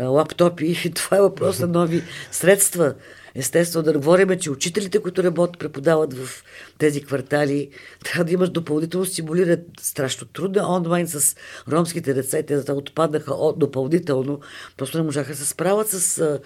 лаптопи. 0.00 0.92
Това 0.94 1.16
е 1.16 1.20
въпрос 1.20 1.58
на 1.58 1.66
нови 1.66 2.02
средства. 2.30 2.94
Естествено, 3.34 3.84
да 3.84 3.92
говорим, 3.92 4.38
че 4.38 4.50
учителите, 4.50 4.98
които 4.98 5.22
работят, 5.22 5.58
преподават 5.58 6.14
в 6.14 6.44
тези 6.78 7.04
квартали, 7.04 7.70
трябва 8.04 8.24
да 8.24 8.32
имаш 8.32 8.50
допълнително 8.50 9.06
стимулират 9.06 9.60
страшно 9.80 10.26
трудно 10.26 10.72
онлайн 10.72 11.08
с 11.08 11.36
ромските 11.72 12.14
деца 12.14 12.38
и 12.38 12.46
те 12.46 12.72
отпаднаха 12.72 13.34
допълнително. 13.56 14.40
Просто 14.76 14.98
не 14.98 15.04
можаха 15.04 15.32
да 15.32 15.38
се 15.38 15.46
справят 15.46 15.88
с 15.88 16.40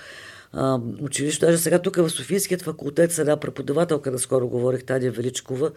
училище. 1.00 1.46
Даже 1.46 1.58
сега 1.58 1.78
тук 1.78 1.96
в 1.96 2.10
Софийският 2.10 2.62
факултет 2.62 3.12
с 3.12 3.18
една 3.18 3.36
преподавателка, 3.36 4.10
наскоро 4.10 4.48
говорих, 4.48 4.84
Таня 4.84 5.10
Величкова. 5.10 5.70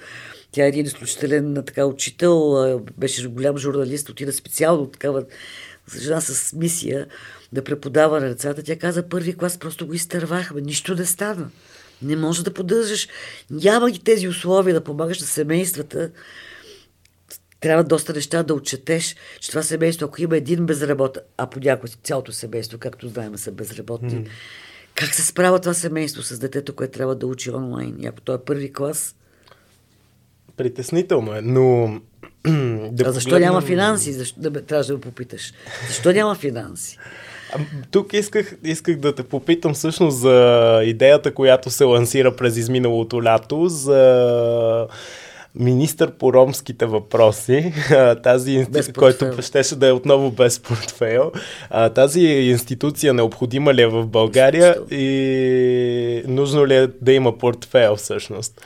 Тя 0.51 0.65
е 0.65 0.67
един 0.67 0.85
изключителен 0.85 1.63
така, 1.65 1.85
учител, 1.85 2.81
беше 2.97 3.27
голям 3.27 3.57
журналист, 3.57 4.09
отида 4.09 4.33
специално 4.33 4.87
такава 4.87 5.23
жена 6.01 6.21
с 6.21 6.53
мисия 6.53 7.07
да 7.53 7.63
преподава 7.63 8.19
на 8.19 8.27
децата. 8.27 8.63
Тя 8.63 8.75
каза, 8.75 9.09
първи 9.09 9.37
клас 9.37 9.57
просто 9.57 9.87
го 9.87 9.93
изтървахме, 9.93 10.61
нищо 10.61 10.95
не 10.95 11.05
стана. 11.05 11.49
Не 12.01 12.15
може 12.15 12.43
да 12.43 12.53
поддържаш. 12.53 13.07
Няма 13.51 13.91
ги 13.91 13.99
тези 13.99 14.27
условия 14.27 14.73
да 14.73 14.83
помагаш 14.83 15.19
на 15.19 15.25
семействата. 15.25 16.11
Трябва 17.59 17.83
доста 17.83 18.13
неща 18.13 18.43
да 18.43 18.53
отчетеш, 18.53 19.15
че 19.39 19.49
това 19.49 19.63
семейство, 19.63 20.05
ако 20.05 20.21
има 20.21 20.37
един 20.37 20.65
безработен, 20.65 21.23
а 21.37 21.47
понякога 21.47 21.87
цялото 22.03 22.31
семейство, 22.31 22.77
както 22.77 23.07
знаем, 23.07 23.37
са 23.37 23.51
безработни, 23.51 24.11
mm. 24.11 24.27
как 24.95 25.13
се 25.13 25.25
справя 25.25 25.59
това 25.59 25.73
семейство 25.73 26.23
с 26.23 26.39
детето, 26.39 26.75
което 26.75 26.97
трябва 26.97 27.15
да 27.15 27.27
учи 27.27 27.51
онлайн? 27.51 27.95
И 27.99 28.07
ако 28.07 28.21
той 28.21 28.35
е 28.35 28.39
първи 28.45 28.73
клас, 28.73 29.15
Притеснително 30.57 31.35
е, 31.35 31.41
но... 31.41 31.87
да 32.91 33.05
а 33.05 33.11
защо 33.11 33.29
погледнем... 33.29 33.49
няма 33.49 33.61
финанси? 33.61 34.13
Защо, 34.13 34.39
да, 34.39 34.61
трябваше 34.61 34.87
да 34.87 34.93
ме 34.93 35.01
попиташ. 35.01 35.53
Защо 35.87 36.11
няма 36.11 36.35
финанси? 36.35 36.97
А, 37.53 37.59
тук 37.91 38.13
исках, 38.13 38.55
исках 38.63 38.95
да 38.95 39.15
те 39.15 39.23
попитам 39.23 39.73
всъщност 39.73 40.19
за 40.19 40.81
идеята, 40.83 41.33
която 41.33 41.69
се 41.69 41.83
лансира 41.83 42.35
през 42.35 42.57
изминалото 42.57 43.23
лято, 43.23 43.67
за 43.67 44.87
министър 45.59 46.11
по 46.11 46.33
ромските 46.33 46.85
въпроси, 46.85 47.73
тази 48.23 48.51
институция, 48.51 48.93
който 48.93 49.41
щеше 49.41 49.75
да 49.75 49.87
е 49.87 49.91
отново 49.91 50.31
без 50.31 50.59
портфейл. 50.59 51.31
Тази 51.95 52.21
институция 52.21 53.13
необходима 53.13 53.73
ли 53.73 53.81
е 53.81 53.87
в 53.87 54.07
България 54.07 54.75
и 54.91 56.23
нужно 56.27 56.67
ли 56.67 56.75
е 56.75 56.87
да 57.01 57.13
има 57.13 57.37
портфейл 57.37 57.95
всъщност? 57.95 58.61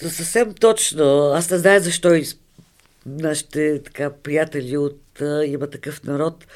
Съвсем 0.00 0.54
точно. 0.60 1.32
Аз 1.34 1.50
не 1.50 1.58
знае 1.58 1.80
защо 1.80 2.14
и 2.14 2.24
нашите 3.06 3.82
така, 3.82 4.10
приятели 4.10 4.76
от 4.76 5.20
а, 5.20 5.44
има 5.44 5.66
такъв 5.70 6.04
народ 6.04 6.46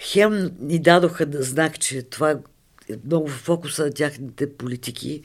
хем 0.00 0.50
ни 0.60 0.78
дадоха 0.78 1.26
знак, 1.30 1.78
че 1.78 2.02
това 2.02 2.30
е 2.30 2.36
много 3.04 3.28
в 3.28 3.42
фокуса 3.42 3.84
на 3.84 3.92
тяхните 3.92 4.52
политики, 4.52 5.22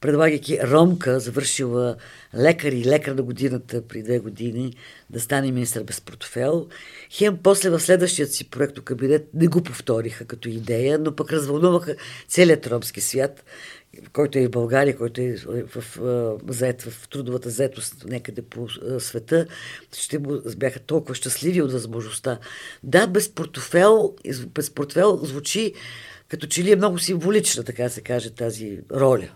предлагайки 0.00 0.58
Ромка, 0.62 1.20
завършила 1.20 1.96
лекар 2.36 2.72
и 2.72 2.84
лекар 2.84 3.12
на 3.12 3.22
годината 3.22 3.82
при 3.82 4.02
две 4.02 4.18
години, 4.18 4.74
да 5.10 5.20
стане 5.20 5.52
министър 5.52 5.82
без 5.82 6.00
портфел. 6.00 6.68
Хем 7.10 7.38
после 7.42 7.70
в 7.70 7.80
следващият 7.80 8.32
си 8.32 8.50
проект 8.50 8.80
кабинет 8.80 9.28
не 9.34 9.46
го 9.46 9.62
повториха 9.62 10.24
като 10.24 10.48
идея, 10.48 10.98
но 10.98 11.16
пък 11.16 11.32
развълнуваха 11.32 11.94
целият 12.28 12.66
ромски 12.66 13.00
свят 13.00 13.44
който 14.12 14.38
е 14.38 14.46
в 14.46 14.50
България, 14.50 14.96
който 14.96 15.20
е 15.20 15.36
в, 15.36 15.96
в, 15.96 16.38
заед, 16.48 16.82
в 16.82 17.08
трудовата 17.08 17.50
заетост 17.50 18.04
някъде 18.04 18.42
по 18.42 18.68
света, 18.98 19.46
ще 19.96 20.18
бяха 20.56 20.80
толкова 20.80 21.14
щастливи 21.14 21.62
от 21.62 21.72
възможността. 21.72 22.38
Да, 22.82 23.06
без 23.06 23.34
портфел, 23.34 24.14
без 24.54 24.70
портфел 24.70 25.20
звучи 25.22 25.74
като 26.28 26.46
че 26.46 26.64
ли 26.64 26.72
е 26.72 26.76
много 26.76 26.98
символична, 26.98 27.64
така 27.64 27.88
се 27.88 28.00
каже, 28.00 28.30
тази 28.30 28.78
роля. 28.92 29.28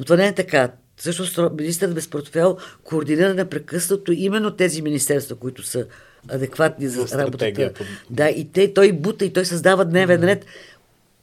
Но 0.00 0.04
това 0.04 0.16
не 0.16 0.26
е 0.26 0.34
така. 0.34 0.72
Също 0.96 1.50
министърът 1.58 1.94
без 1.94 2.08
портфел 2.08 2.56
координира 2.84 3.34
непрекъснато 3.34 4.12
именно 4.12 4.50
тези 4.50 4.82
министерства, 4.82 5.36
които 5.36 5.62
са 5.62 5.86
адекватни 6.28 6.88
за 6.88 7.18
работата. 7.18 7.72
Да, 8.10 8.28
и 8.28 8.48
те, 8.52 8.74
той 8.74 8.92
бута 8.92 9.24
и 9.24 9.32
той 9.32 9.44
създава 9.44 9.84
дневен 9.84 10.24
ред. 10.24 10.46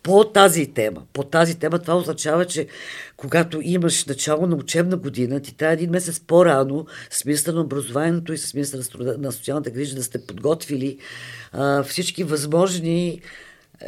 По 0.04 0.24
тази 0.24 0.68
тема. 0.68 1.02
По 1.14 1.24
тази 1.24 1.60
тема 1.60 1.80
това 1.80 1.98
означава, 1.98 2.46
че 2.46 2.68
когато 3.18 3.60
имаш 3.64 4.06
начало 4.06 4.48
на 4.48 4.56
учебна 4.56 4.98
година, 4.98 5.40
ти 5.40 5.56
трябва 5.56 5.74
един 5.74 5.90
месец 5.90 6.20
по-рано 6.20 6.86
с 7.10 7.26
министър 7.26 7.54
на 7.54 7.62
образованието 7.62 8.34
и 8.34 8.38
с 8.38 8.54
министър 8.54 8.84
на, 9.00 9.18
на 9.18 9.32
социалната 9.32 9.70
грижа 9.70 9.96
да 9.96 10.04
сте 10.04 10.26
подготвили 10.26 10.98
а, 11.52 11.84
всички 11.84 12.24
възможни 12.24 13.22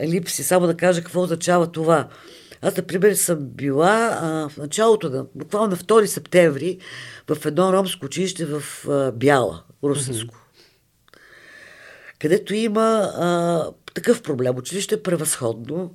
липси. 0.04 0.44
Само 0.44 0.68
да 0.68 0.78
кажа 0.78 1.02
какво 1.04 1.22
означава 1.22 1.72
това. 1.72 2.08
Аз, 2.62 2.78
например, 2.78 3.14
съм 3.14 3.38
била 3.40 4.20
а, 4.22 4.50
в 4.50 4.58
началото 4.58 5.10
на, 5.10 5.26
буквално 5.36 5.68
на 5.68 5.78
2 5.78 6.06
септември, 6.06 6.78
в 7.28 7.46
едно 7.46 7.74
ромско 7.74 8.06
училище 8.06 8.46
в 8.46 8.64
а, 8.90 9.12
Бяла, 9.12 9.64
Русинско. 9.84 10.36
Mm-hmm. 10.36 11.20
Където 12.20 12.54
има 12.54 13.12
а, 13.16 13.66
такъв 13.94 14.22
проблем. 14.22 14.58
Училище 14.58 14.96
е 14.96 15.04
превъзходно. 15.04 15.94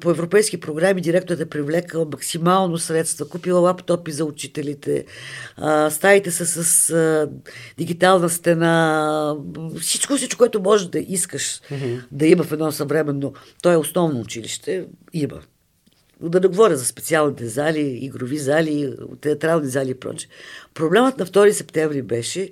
По 0.00 0.10
европейски 0.10 0.60
програми 0.60 1.00
директорът 1.00 1.40
е 1.40 1.48
привлекал 1.48 2.08
максимално 2.12 2.78
средства, 2.78 3.28
купила 3.28 3.60
лаптопи 3.60 4.12
за 4.12 4.24
учителите, 4.24 5.04
стаите 5.90 6.30
са 6.30 6.64
с 6.64 7.28
дигитална 7.78 8.30
стена, 8.30 9.36
всичко, 9.80 10.16
всичко, 10.16 10.38
което 10.38 10.62
може 10.62 10.90
да 10.90 10.98
искаш 10.98 11.60
mm-hmm. 11.60 12.02
да 12.12 12.26
има 12.26 12.44
в 12.44 12.52
едно 12.52 12.72
съвременно. 12.72 13.32
То 13.62 13.72
е 13.72 13.76
основно 13.76 14.20
училище. 14.20 14.86
Има. 15.12 15.40
Да 16.22 16.40
не 16.40 16.48
говоря 16.48 16.76
за 16.76 16.84
специалните 16.84 17.46
зали, 17.46 17.98
игрови 18.02 18.38
зали, 18.38 18.96
театрални 19.20 19.68
зали 19.68 19.90
и 19.90 19.94
проче. 19.94 20.28
Проблемът 20.74 21.18
на 21.18 21.26
2 21.26 21.50
септември 21.50 22.02
беше 22.02 22.50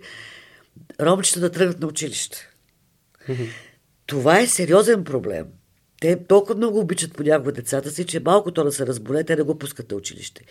ромчета 1.00 1.40
да 1.40 1.50
тръгнат 1.50 1.81
на 1.81 1.87
училище. 1.87 2.48
Това 4.07 4.40
е 4.40 4.46
сериозен 4.46 5.04
проблем. 5.04 5.46
Те 6.00 6.16
толкова 6.28 6.54
много 6.54 6.78
обичат 6.78 7.14
понякога 7.14 7.52
децата 7.52 7.90
си, 7.90 8.04
че 8.04 8.20
малко 8.20 8.50
то 8.50 8.64
да 8.64 8.72
се 8.72 8.87
разболе, 8.87 9.24
те 9.24 9.37
да 9.37 9.44
го 9.44 9.58
пускат 9.58 9.90
на 9.90 9.96
училище. 9.96 10.42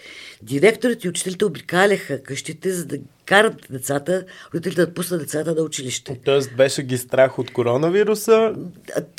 Директорите 0.41 1.07
и 1.07 1.10
учителите 1.10 1.45
обикаляха 1.45 2.23
къщите, 2.23 2.71
за 2.71 2.86
да 2.86 2.97
карат 3.25 3.53
децата, 3.69 4.25
родителите 4.53 4.86
да 4.86 4.93
пуснат 4.93 5.21
децата 5.21 5.55
на 5.55 5.62
училище. 5.62 6.19
Тоест 6.25 6.55
беше 6.57 6.83
ги 6.83 6.97
страх 6.97 7.39
от 7.39 7.53
коронавируса? 7.53 8.55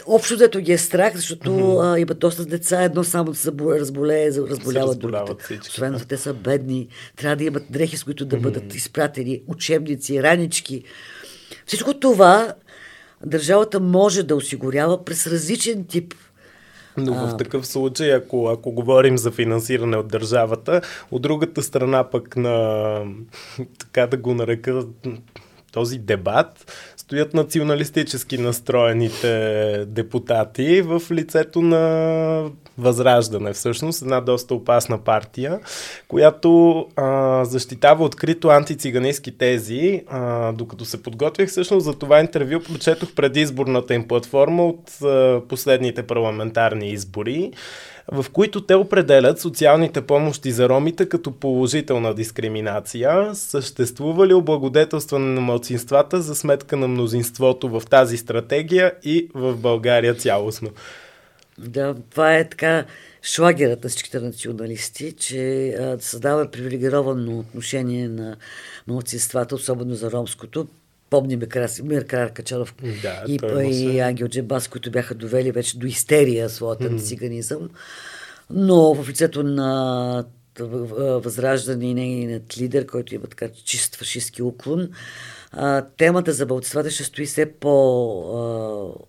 Общо 0.07 0.37
дето 0.37 0.61
ги 0.61 0.73
е 0.73 0.79
страх, 0.79 1.17
защото 1.17 1.51
mm-hmm. 1.51 1.95
а, 1.95 1.99
има 1.99 2.15
доста 2.15 2.45
деца, 2.45 2.83
едно 2.83 3.05
само 3.05 3.31
да 3.31 3.39
се 3.39 3.51
разболее, 3.59 4.31
разболяват 4.31 4.99
другите. 4.99 5.59
Освен 5.61 6.01
те 6.09 6.17
са 6.17 6.35
бедни, 6.35 6.89
трябва 7.17 7.37
да 7.37 7.45
имат 7.45 7.65
дрехи, 7.71 7.97
с 7.97 8.05
които 8.05 8.27
да 8.27 8.37
mm-hmm. 8.37 8.41
бъдат 8.41 8.75
изпратени, 8.75 9.43
учебници, 9.47 10.23
ранички. 10.23 10.83
Всичко 11.67 11.95
това 11.95 12.55
държавата 13.27 13.81
може 13.81 14.23
да 14.23 14.37
осигурява 14.37 15.05
през 15.05 15.27
различен 15.27 15.85
тип. 15.85 16.15
Но 16.97 17.15
в 17.15 17.37
такъв 17.37 17.67
случай, 17.67 18.15
ако, 18.15 18.49
ако 18.49 18.73
говорим 18.73 19.19
за 19.19 19.31
финансиране 19.31 19.97
от 19.97 20.09
държавата, 20.09 20.81
от 21.11 21.23
другата 21.23 21.63
страна 21.63 22.11
пък 22.11 22.37
на, 22.37 23.01
така 23.79 24.07
да 24.07 24.17
го 24.17 24.35
нарека, 24.35 24.83
този 25.73 25.99
дебат, 25.99 26.73
стоят 27.09 27.35
националистически 27.35 28.39
настроените 28.39 29.85
депутати 29.87 30.83
в 30.83 31.03
лицето 31.11 31.63
на 31.63 32.45
Възраждане, 32.79 33.53
всъщност 33.53 34.03
една 34.03 34.21
доста 34.21 34.55
опасна 34.55 34.99
партия, 34.99 35.61
която 36.09 36.87
а, 36.97 37.45
защитава 37.45 38.05
открито 38.05 38.49
антициганистски 38.49 39.39
тези. 39.39 40.03
А, 40.09 40.53
докато 40.53 40.85
се 40.85 41.03
подготвях 41.03 41.49
всъщност 41.49 41.85
за 41.85 41.99
това 41.99 42.21
интервю, 42.21 42.61
прочетох 42.61 43.15
предизборната 43.15 43.95
им 43.95 44.09
платформа 44.09 44.67
от 44.67 45.03
а, 45.03 45.41
последните 45.49 46.03
парламентарни 46.03 46.91
избори 46.91 47.53
в 48.13 48.27
които 48.33 48.61
те 48.61 48.75
определят 48.75 49.41
социалните 49.41 50.01
помощи 50.01 50.53
за 50.53 50.69
ромите 50.69 51.09
като 51.09 51.33
положителна 51.33 52.15
дискриминация. 52.15 53.35
Съществува 53.35 54.27
ли 54.27 54.35
облагодетелстване 54.35 55.27
на 55.27 55.41
младсинствата 55.41 56.21
за 56.21 56.35
сметка 56.35 56.77
на 56.77 56.89
мнозинството 56.89 57.69
в 57.69 57.83
тази 57.91 58.17
стратегия 58.17 58.93
и 59.05 59.29
в 59.35 59.57
България 59.57 60.15
цялостно? 60.15 60.71
Да, 61.59 61.95
това 62.11 62.37
е 62.37 62.49
така 62.49 62.85
шлагерът 63.23 63.85
на 63.85 63.91
всичките 63.91 64.21
националисти, 64.21 65.13
че 65.13 65.75
създава 66.01 66.51
привилегировано 66.51 67.39
отношение 67.39 68.09
на 68.09 68.37
младсинствата, 68.87 69.55
особено 69.55 69.95
за 69.95 70.11
ромското. 70.11 70.67
Помним 71.11 71.41
Мир 71.83 72.07
Каракачанов 72.07 72.75
да, 73.03 73.25
и, 73.29 73.39
и 73.65 74.01
Ангел 74.01 74.29
Джебас, 74.29 74.69
които 74.69 74.91
бяха 74.91 75.15
довели 75.15 75.53
вече 75.53 75.79
до 75.79 75.87
истерия 75.87 76.49
своята 76.49 76.85
mm-hmm. 76.85 77.09
циганизъм. 77.09 77.71
Но 78.51 78.95
в 78.95 79.09
лицето 79.09 79.43
на 79.43 80.25
Възраждане 80.61 81.91
и 81.91 81.95
нейният 81.95 82.59
лидер, 82.59 82.87
който 82.87 83.15
има 83.15 83.27
така 83.27 83.49
чист 83.65 83.97
фашистски 83.97 84.43
уклон, 84.43 84.89
темата 85.97 86.33
за 86.33 86.47
младсинствата 86.47 86.91
ще 86.91 87.05
стои 87.05 87.27
все 87.27 87.53
по-остро. 87.53 89.01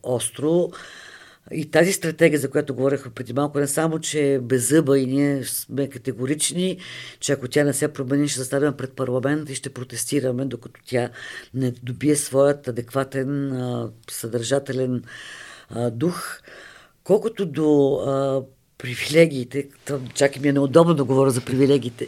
И 1.52 1.72
тази 1.72 1.94
стратегия, 1.94 2.40
за 2.40 2.50
която 2.50 2.76
говорихме 2.76 3.12
преди 3.12 3.34
малко, 3.34 3.60
не 3.60 3.68
само, 3.68 4.00
че 4.00 4.34
е 4.34 4.40
беззъба 4.40 5.00
и 5.00 5.06
ние 5.06 5.44
сме 5.44 5.90
категорични, 5.90 6.78
че 7.20 7.32
ако 7.32 7.48
тя 7.48 7.64
не 7.64 7.74
се 7.74 7.88
промени, 7.88 8.28
ще 8.28 8.40
заставим 8.40 8.74
пред 8.74 8.94
парламент 8.94 9.50
и 9.50 9.56
ще 9.56 9.70
протестираме, 9.70 10.46
докато 10.46 10.82
тя 10.86 11.10
не 11.54 11.72
добие 11.72 12.16
своят 12.16 12.68
адекватен, 12.68 13.54
съдържателен 14.10 15.04
дух. 15.92 16.40
Колкото 17.04 17.46
до 17.46 18.48
привилегиите, 18.78 19.70
чак 20.14 20.36
и 20.36 20.40
ми 20.40 20.48
е 20.48 20.54
неудобно 20.54 20.94
да 20.94 21.04
говоря 21.04 21.30
за 21.30 21.42
привилегиите, 21.42 22.08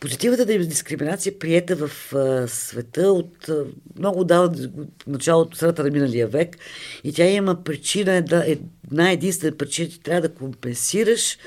Позитивната 0.00 0.46
дискриминация 0.46 1.30
е 1.30 1.38
приета 1.38 1.76
в 1.76 2.14
а, 2.14 2.48
света 2.48 3.12
от 3.12 3.48
а, 3.48 3.64
много 3.98 4.20
отдавна, 4.20 4.70
началото, 5.06 5.56
средата 5.56 5.82
на 5.82 5.90
миналия 5.90 6.28
век. 6.28 6.56
И 7.04 7.12
тя 7.12 7.26
има 7.26 7.64
причина, 7.64 8.12
една, 8.12 8.44
една 8.46 9.10
единствена 9.12 9.56
причина, 9.56 9.88
че 9.88 10.00
трябва 10.00 10.20
да 10.20 10.34
компенсираш 10.34 11.38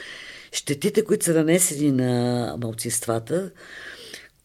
щетите, 0.51 1.05
които 1.05 1.25
са 1.25 1.33
нанесени 1.33 1.91
на 1.91 2.55
малцинствата, 2.61 3.51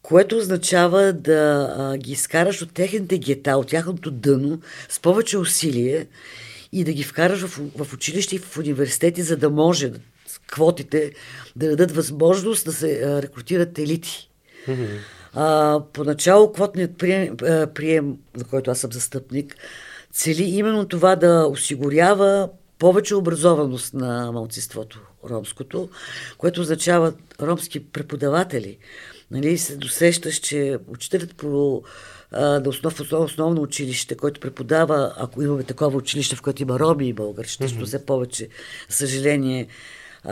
което 0.02 0.36
означава 0.36 1.12
да 1.12 1.74
а, 1.78 1.96
ги 1.96 2.12
изкараш 2.12 2.62
от 2.62 2.72
техните 2.72 3.18
гета, 3.18 3.56
от 3.56 3.68
тяхното 3.68 4.10
дъно, 4.10 4.60
с 4.88 5.00
повече 5.00 5.38
усилие 5.38 6.06
и 6.72 6.84
да 6.84 6.92
ги 6.92 7.02
вкараш 7.02 7.40
в, 7.40 7.60
в 7.84 7.94
училище 7.94 8.36
и 8.36 8.38
в 8.38 8.58
университети, 8.58 9.22
за 9.22 9.36
да 9.36 9.50
може 9.50 9.92
квотите 10.46 11.12
да 11.56 11.68
дадат 11.68 11.92
възможност 11.92 12.64
да 12.64 12.72
се 12.72 13.22
рекрутират 13.22 13.78
елити. 13.78 14.30
Mm-hmm. 14.68 14.98
А, 15.34 15.80
поначало 15.92 16.52
квотният 16.52 16.98
прием, 16.98 17.36
прием, 17.74 18.16
за 18.36 18.44
който 18.44 18.70
аз 18.70 18.78
съм 18.78 18.92
застъпник, 18.92 19.56
цели 20.12 20.42
именно 20.42 20.88
това 20.88 21.16
да 21.16 21.46
осигурява 21.50 22.48
повече 22.78 23.14
образованост 23.14 23.94
на 23.94 24.32
малцинството 24.32 25.00
ромското, 25.30 25.88
което 26.38 26.60
означава 26.60 27.12
ромски 27.42 27.84
преподаватели. 27.84 28.78
Нали, 29.30 29.58
се 29.58 29.76
досещаш, 29.76 30.36
че 30.36 30.78
учителят 30.88 31.36
по 31.36 31.82
на 32.32 32.62
основ, 32.66 33.00
основ, 33.00 33.24
основно 33.24 33.62
училище, 33.62 34.16
който 34.16 34.40
преподава, 34.40 35.12
ако 35.16 35.42
имаме 35.42 35.62
такова 35.62 35.98
училище, 35.98 36.36
в 36.36 36.42
което 36.42 36.62
има 36.62 36.78
роми 36.78 37.08
и 37.08 37.12
българи, 37.12 37.48
ще 37.48 37.68
mm-hmm. 37.68 37.84
все 37.84 38.06
повече, 38.06 38.48
съжаление, 38.88 39.66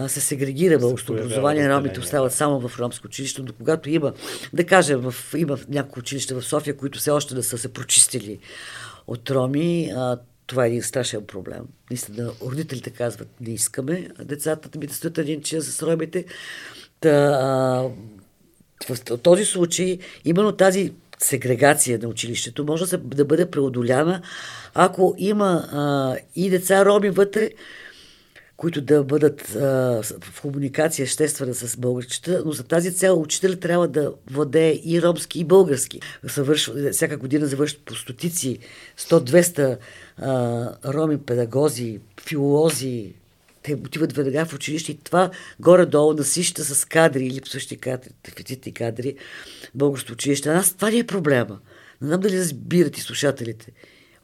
се 0.09 0.21
сегрегира 0.21 0.79
българското 0.79 1.13
образование, 1.13 1.71
ромите 1.71 2.01
остават 2.01 2.33
само 2.33 2.69
в 2.69 2.79
ромско 2.79 3.07
училище, 3.07 3.43
но 3.43 3.53
когато 3.53 3.91
има, 3.91 4.13
да 4.53 4.65
кажем, 4.65 5.01
в, 5.01 5.15
има 5.37 5.59
няколко 5.69 5.99
училища 5.99 6.41
в 6.41 6.45
София, 6.45 6.77
които 6.77 6.99
все 6.99 7.11
още 7.11 7.35
да 7.35 7.43
са 7.43 7.59
се 7.59 7.73
прочистили 7.73 8.39
от 9.07 9.31
роми, 9.31 9.93
а, 9.97 10.19
това 10.47 10.65
е 10.65 10.69
един 10.69 10.83
страшен 10.83 11.27
проблем. 11.27 11.63
Наистина, 11.91 12.33
родителите 12.43 12.91
казват, 12.91 13.29
не 13.41 13.55
искаме 13.55 14.09
децата 14.25 14.69
да 14.69 14.79
ми 14.79 14.87
да 14.87 14.95
стоят 14.95 15.19
един 15.19 15.43
час 15.43 15.65
с 15.65 15.83
ромите. 15.83 16.25
Та, 17.01 17.11
а, 17.11 17.89
в 18.89 19.19
този 19.19 19.45
случай, 19.45 19.99
именно 20.25 20.53
тази 20.53 20.93
сегрегация 21.19 21.99
на 22.03 22.09
училището 22.09 22.65
може 22.65 22.83
да, 22.83 22.89
се, 22.89 22.97
да 22.97 23.25
бъде 23.25 23.51
преодоляна, 23.51 24.23
ако 24.75 25.15
има 25.19 25.69
а, 25.73 26.17
и 26.37 26.51
деца 26.51 26.85
роми 26.85 27.11
вътре, 27.11 27.51
които 28.57 28.81
да 28.81 29.05
бъдат 29.05 29.55
а, 29.55 29.59
в 30.21 30.43
комуникация 30.43 31.05
естествена 31.05 31.55
с 31.55 31.77
българчета, 31.77 32.43
но 32.47 32.53
за 32.53 32.65
тази 32.65 32.95
цел 32.95 33.21
учителя 33.21 33.57
трябва 33.57 33.89
да 33.89 34.13
владее 34.31 34.81
и 34.85 35.03
ромски, 35.03 35.41
и 35.41 35.45
български. 35.45 36.01
Съвършва, 36.27 36.93
всяка 36.93 37.17
година 37.17 37.47
завършват 37.47 37.85
по 37.85 37.95
стотици, 37.95 38.59
100-200 38.99 39.79
роми 40.85 41.19
педагози, 41.19 42.01
филолози, 42.21 43.15
те 43.63 43.75
отиват 43.75 44.13
веднага 44.13 44.47
в 44.47 44.55
училище 44.55 44.93
и 44.93 44.99
това 44.99 45.31
горе-долу 45.61 46.15
насища 46.15 46.65
с 46.65 46.85
кадри, 46.85 47.31
липсващи 47.31 47.77
кадри, 47.77 48.11
дефицитни 48.25 48.73
кадри, 48.73 49.17
българското 49.75 50.13
училище. 50.13 50.49
А 50.49 50.55
нас 50.55 50.75
това 50.75 50.91
не 50.91 50.99
е 50.99 51.07
проблема. 51.07 51.59
Не 52.01 52.09
знам 52.09 52.21
дали 52.21 52.39
разбирате 52.39 53.01
слушателите. 53.01 53.73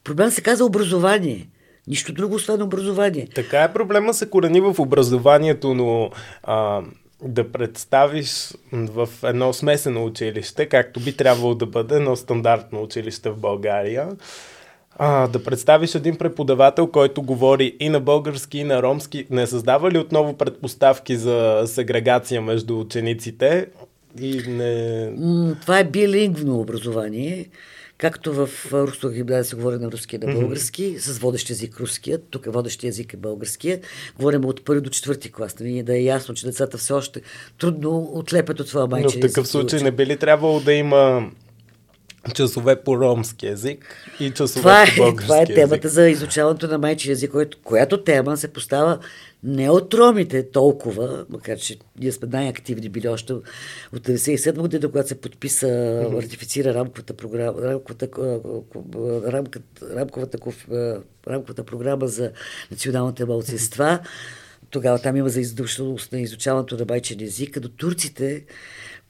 Проблемът 0.04 0.34
се 0.34 0.42
казва 0.42 0.66
образование– 0.66 1.48
Нищо 1.86 2.12
друго, 2.12 2.34
освен 2.34 2.62
образование. 2.62 3.28
Така 3.34 3.62
е, 3.62 3.72
проблема 3.72 4.14
се 4.14 4.30
корени 4.30 4.60
в 4.60 4.74
образованието, 4.78 5.74
но 5.74 6.10
а, 6.42 6.82
да 7.22 7.52
представиш 7.52 8.52
в 8.72 9.08
едно 9.22 9.52
смесено 9.52 10.04
училище, 10.04 10.66
както 10.66 11.00
би 11.00 11.16
трябвало 11.16 11.54
да 11.54 11.66
бъде 11.66 11.96
едно 11.96 12.16
стандартно 12.16 12.82
училище 12.82 13.30
в 13.30 13.36
България, 13.36 14.08
а, 14.98 15.28
да 15.28 15.44
представиш 15.44 15.94
един 15.94 16.16
преподавател, 16.16 16.86
който 16.86 17.22
говори 17.22 17.76
и 17.80 17.88
на 17.88 18.00
български, 18.00 18.58
и 18.58 18.64
на 18.64 18.82
ромски, 18.82 19.26
не 19.30 19.46
създава 19.46 19.90
ли 19.90 19.98
отново 19.98 20.36
предпоставки 20.36 21.16
за 21.16 21.62
сегрегация 21.66 22.42
между 22.42 22.80
учениците? 22.80 23.66
И 24.20 24.42
не... 24.48 25.12
Това 25.60 25.78
е 25.78 25.84
билингвно 25.84 26.60
образование. 26.60 27.46
Както 28.00 28.32
в 28.32 28.48
руското 28.72 29.10
гимназия 29.10 29.44
се 29.44 29.56
говори 29.56 29.76
на 29.76 29.90
руски 29.92 30.16
и 30.16 30.18
на 30.18 30.34
български, 30.34 30.82
mm-hmm. 30.82 30.98
с 30.98 31.18
водещ 31.18 31.50
език 31.50 31.80
руския, 31.80 32.18
тук 32.30 32.44
водещ 32.52 32.84
език 32.84 33.14
е 33.14 33.16
българския. 33.16 33.80
Говорим 34.16 34.44
от 34.44 34.64
първи 34.64 34.80
до 34.80 34.90
четвърти 34.90 35.32
клас. 35.32 35.58
Нали? 35.60 35.82
Да 35.82 35.96
е 35.96 36.02
ясно, 36.02 36.34
че 36.34 36.46
децата 36.46 36.78
все 36.78 36.92
още 36.92 37.20
трудно 37.58 38.10
отлепят 38.14 38.60
от 38.60 38.68
това 38.68 38.86
майче. 38.86 39.18
Но 39.18 39.28
в 39.28 39.28
такъв 39.28 39.48
случай 39.48 39.80
не 39.80 39.90
би 39.90 40.06
ли 40.06 40.16
трябвало 40.16 40.60
да 40.60 40.72
има 40.72 41.30
часове 42.34 42.76
по 42.76 43.00
ромски 43.00 43.46
език 43.46 43.96
и 44.20 44.30
часове 44.30 44.60
това 44.60 44.84
по 44.96 45.02
български 45.02 45.24
е, 45.24 45.26
Това 45.26 45.42
е 45.42 45.46
темата 45.46 45.86
език. 45.86 45.94
за 45.94 46.08
изучаването 46.08 46.68
на 46.68 46.78
майчи 46.78 47.10
език, 47.10 47.30
която, 47.30 47.58
която 47.64 48.04
тема 48.04 48.36
се 48.36 48.48
поставя 48.48 48.98
не 49.42 49.70
от 49.70 49.94
ромите 49.94 50.50
толкова, 50.50 51.26
макар 51.28 51.58
че 51.58 51.78
ние 52.00 52.12
сме 52.12 52.28
най-активни 52.32 52.88
били 52.88 53.08
още 53.08 53.32
от 53.32 53.44
1997 53.94 54.58
година, 54.58 54.88
когато 54.88 55.08
се 55.08 55.20
подписа, 55.20 55.68
ратифицира 56.12 56.74
рамковата 56.74 57.14
програма, 57.14 57.62
рамковата, 57.62 58.08
рамковата, 59.32 59.60
рамковата, 59.96 60.38
рамковата 61.28 61.64
програма 61.64 62.08
за 62.08 62.32
националните 62.70 63.24
малцинства. 63.24 63.98
Тогава 64.70 64.98
там 64.98 65.16
има 65.16 65.28
за 65.28 65.40
издушност 65.40 66.12
на 66.12 66.20
изучаването 66.20 66.76
на 66.76 66.84
майчен 66.88 67.20
език, 67.20 67.58
но 67.62 67.68
турците 67.68 68.44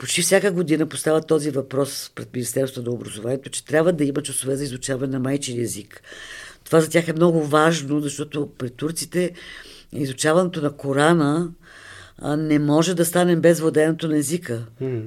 почти 0.00 0.22
всяка 0.22 0.52
година 0.52 0.86
поставят 0.86 1.26
този 1.26 1.50
въпрос 1.50 2.12
пред 2.14 2.34
Министерството 2.34 2.90
на 2.90 2.94
образованието, 2.94 3.50
че 3.50 3.64
трябва 3.64 3.92
да 3.92 4.04
има 4.04 4.22
часове 4.22 4.56
за 4.56 4.64
изучаване 4.64 5.12
на 5.12 5.20
майчин 5.20 5.60
език. 5.60 6.02
Това 6.64 6.80
за 6.80 6.90
тях 6.90 7.08
е 7.08 7.12
много 7.12 7.44
важно, 7.44 8.00
защото 8.00 8.50
при 8.58 8.70
турците 8.70 9.32
изучаването 9.92 10.62
на 10.62 10.72
Корана 10.76 11.50
не 12.38 12.58
може 12.58 12.94
да 12.94 13.04
стане 13.04 13.36
без 13.36 13.60
владеенето 13.60 14.08
на 14.08 14.16
езика. 14.16 14.66
Mm. 14.82 15.02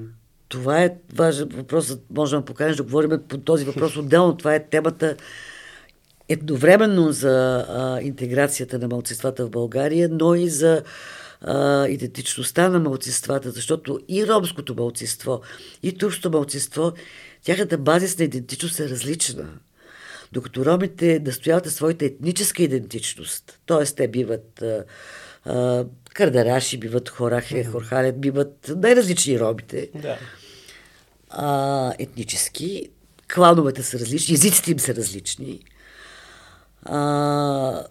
Това 0.49 0.83
е 0.83 0.95
важен 1.15 1.49
въпрос. 1.53 1.97
Можем 2.15 2.39
да 2.39 2.45
поканеш 2.45 2.75
да 2.75 2.83
говорим 2.83 3.19
по 3.29 3.37
този 3.37 3.65
въпрос 3.65 3.97
отделно. 3.97 4.37
Това 4.37 4.55
е 4.55 4.67
темата 4.67 5.15
едновременно 6.29 7.11
за 7.11 7.65
а, 7.69 8.01
интеграцията 8.01 8.79
на 8.79 8.87
малцинствата 8.87 9.45
в 9.45 9.49
България, 9.49 10.09
но 10.11 10.35
и 10.35 10.49
за 10.49 10.83
а, 11.43 11.87
идентичността 11.87 12.69
на 12.69 12.79
малцинствата, 12.79 13.51
защото 13.51 13.99
и 14.07 14.27
ромското 14.27 14.75
малцинство, 14.75 15.41
и 15.83 15.97
турското 15.97 16.29
малцинство, 16.29 16.93
тяхната 17.43 17.77
базисна 17.77 18.25
идентичност 18.25 18.79
е 18.79 18.89
различна. 18.89 19.49
Докато 20.31 20.65
ромите 20.65 21.21
настояват 21.25 21.71
своята 21.71 22.05
етническа 22.05 22.63
идентичност, 22.63 23.59
т.е. 23.65 23.85
те 23.85 24.07
биват 24.07 24.61
а, 24.61 24.83
а, 25.45 25.85
кардараши, 26.13 26.77
биват 26.77 27.09
хорахе, 27.09 27.63
хорхалет, 27.63 28.21
биват 28.21 28.71
най-различни 28.75 29.39
ромите. 29.39 29.89
Да. 29.95 30.17
А, 31.29 31.93
етнически. 31.99 32.89
Клановете 33.33 33.83
са 33.83 33.99
различни, 33.99 34.33
езиците 34.33 34.71
им 34.71 34.79
са 34.79 34.95
различни. 34.95 35.59
А, 36.85 37.83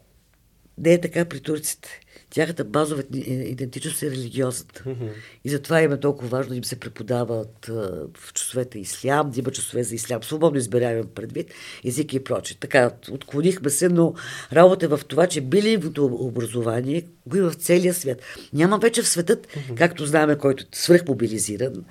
не 0.78 0.92
е 0.92 1.00
така 1.00 1.24
при 1.24 1.40
турците. 1.40 2.00
Тяхната 2.30 2.64
базова 2.64 3.02
идентичност 3.12 4.02
е 4.02 4.10
религиозната. 4.10 4.82
Mm-hmm. 4.86 5.10
И 5.44 5.50
затова 5.50 5.82
им 5.82 5.92
е 5.92 6.00
толкова 6.00 6.28
важно 6.28 6.50
да 6.50 6.56
им 6.56 6.64
се 6.64 6.80
преподават 6.80 7.68
а, 7.68 7.72
в 8.18 8.32
часовете 8.32 8.78
ислям, 8.78 9.30
да 9.30 9.40
има 9.40 9.50
часове 9.50 9.84
за 9.84 9.94
ислям. 9.94 10.22
Свободно 10.22 10.58
избираем 10.58 11.04
предвид, 11.14 11.50
езики 11.84 12.16
и 12.16 12.24
прочее. 12.24 12.56
Така, 12.60 12.90
отклонихме 13.10 13.70
се, 13.70 13.88
но 13.88 14.14
работа 14.52 14.84
е 14.84 14.88
в 14.88 15.00
това, 15.08 15.26
че 15.26 15.40
биливото 15.40 16.04
образование 16.04 17.02
го 17.26 17.36
има 17.36 17.50
в 17.50 17.54
целия 17.54 17.94
свят. 17.94 18.20
Няма 18.52 18.78
вече 18.78 19.02
в 19.02 19.08
светът, 19.08 19.46
mm-hmm. 19.46 19.74
както 19.74 20.06
знаем, 20.06 20.38
който 20.38 20.62
е 20.62 20.66
свръхмобилизиран, 20.72 21.84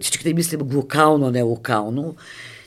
всичките 0.00 0.34
мислим 0.34 0.60
глокално, 0.60 1.26
а 1.26 1.30
не 1.30 1.42
локално, 1.42 2.16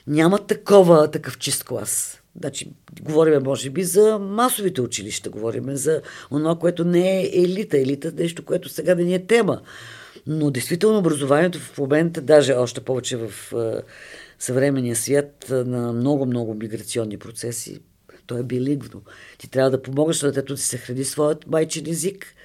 няма 0.07 0.39
такова, 0.47 1.11
такъв 1.11 1.37
чист 1.37 1.63
клас. 1.63 2.21
Значи, 2.39 2.71
говорим, 3.01 3.43
може 3.43 3.69
би, 3.69 3.83
за 3.83 4.19
масовите 4.19 4.81
училища, 4.81 5.29
говорим 5.29 5.75
за 5.75 6.01
това, 6.29 6.55
което 6.55 6.85
не 6.85 7.21
е 7.21 7.31
елита. 7.33 7.77
Елита 7.77 8.07
е 8.07 8.11
нещо, 8.11 8.45
което 8.45 8.69
сега 8.69 8.95
да 8.95 9.03
ни 9.03 9.13
е 9.13 9.25
тема. 9.25 9.61
Но 10.27 10.51
действително 10.51 10.99
образованието 10.99 11.59
в 11.59 11.77
момента, 11.77 12.21
даже 12.21 12.53
още 12.53 12.81
повече 12.81 13.17
в 13.17 13.31
е, 13.53 13.81
съвременния 14.39 14.95
свят 14.95 15.45
на 15.49 15.93
много-много 15.93 16.53
миграционни 16.53 17.17
процеси, 17.17 17.79
то 18.27 18.37
е 18.37 18.43
билингвно. 18.43 19.01
Ти 19.37 19.49
трябва 19.49 19.71
да 19.71 19.81
помогнеш 19.81 20.21
на 20.21 20.31
детето 20.31 20.53
да 20.53 20.59
си 20.59 20.67
съхрани 20.67 21.03
своят 21.03 21.47
майчин 21.47 21.87
език, 21.87 22.35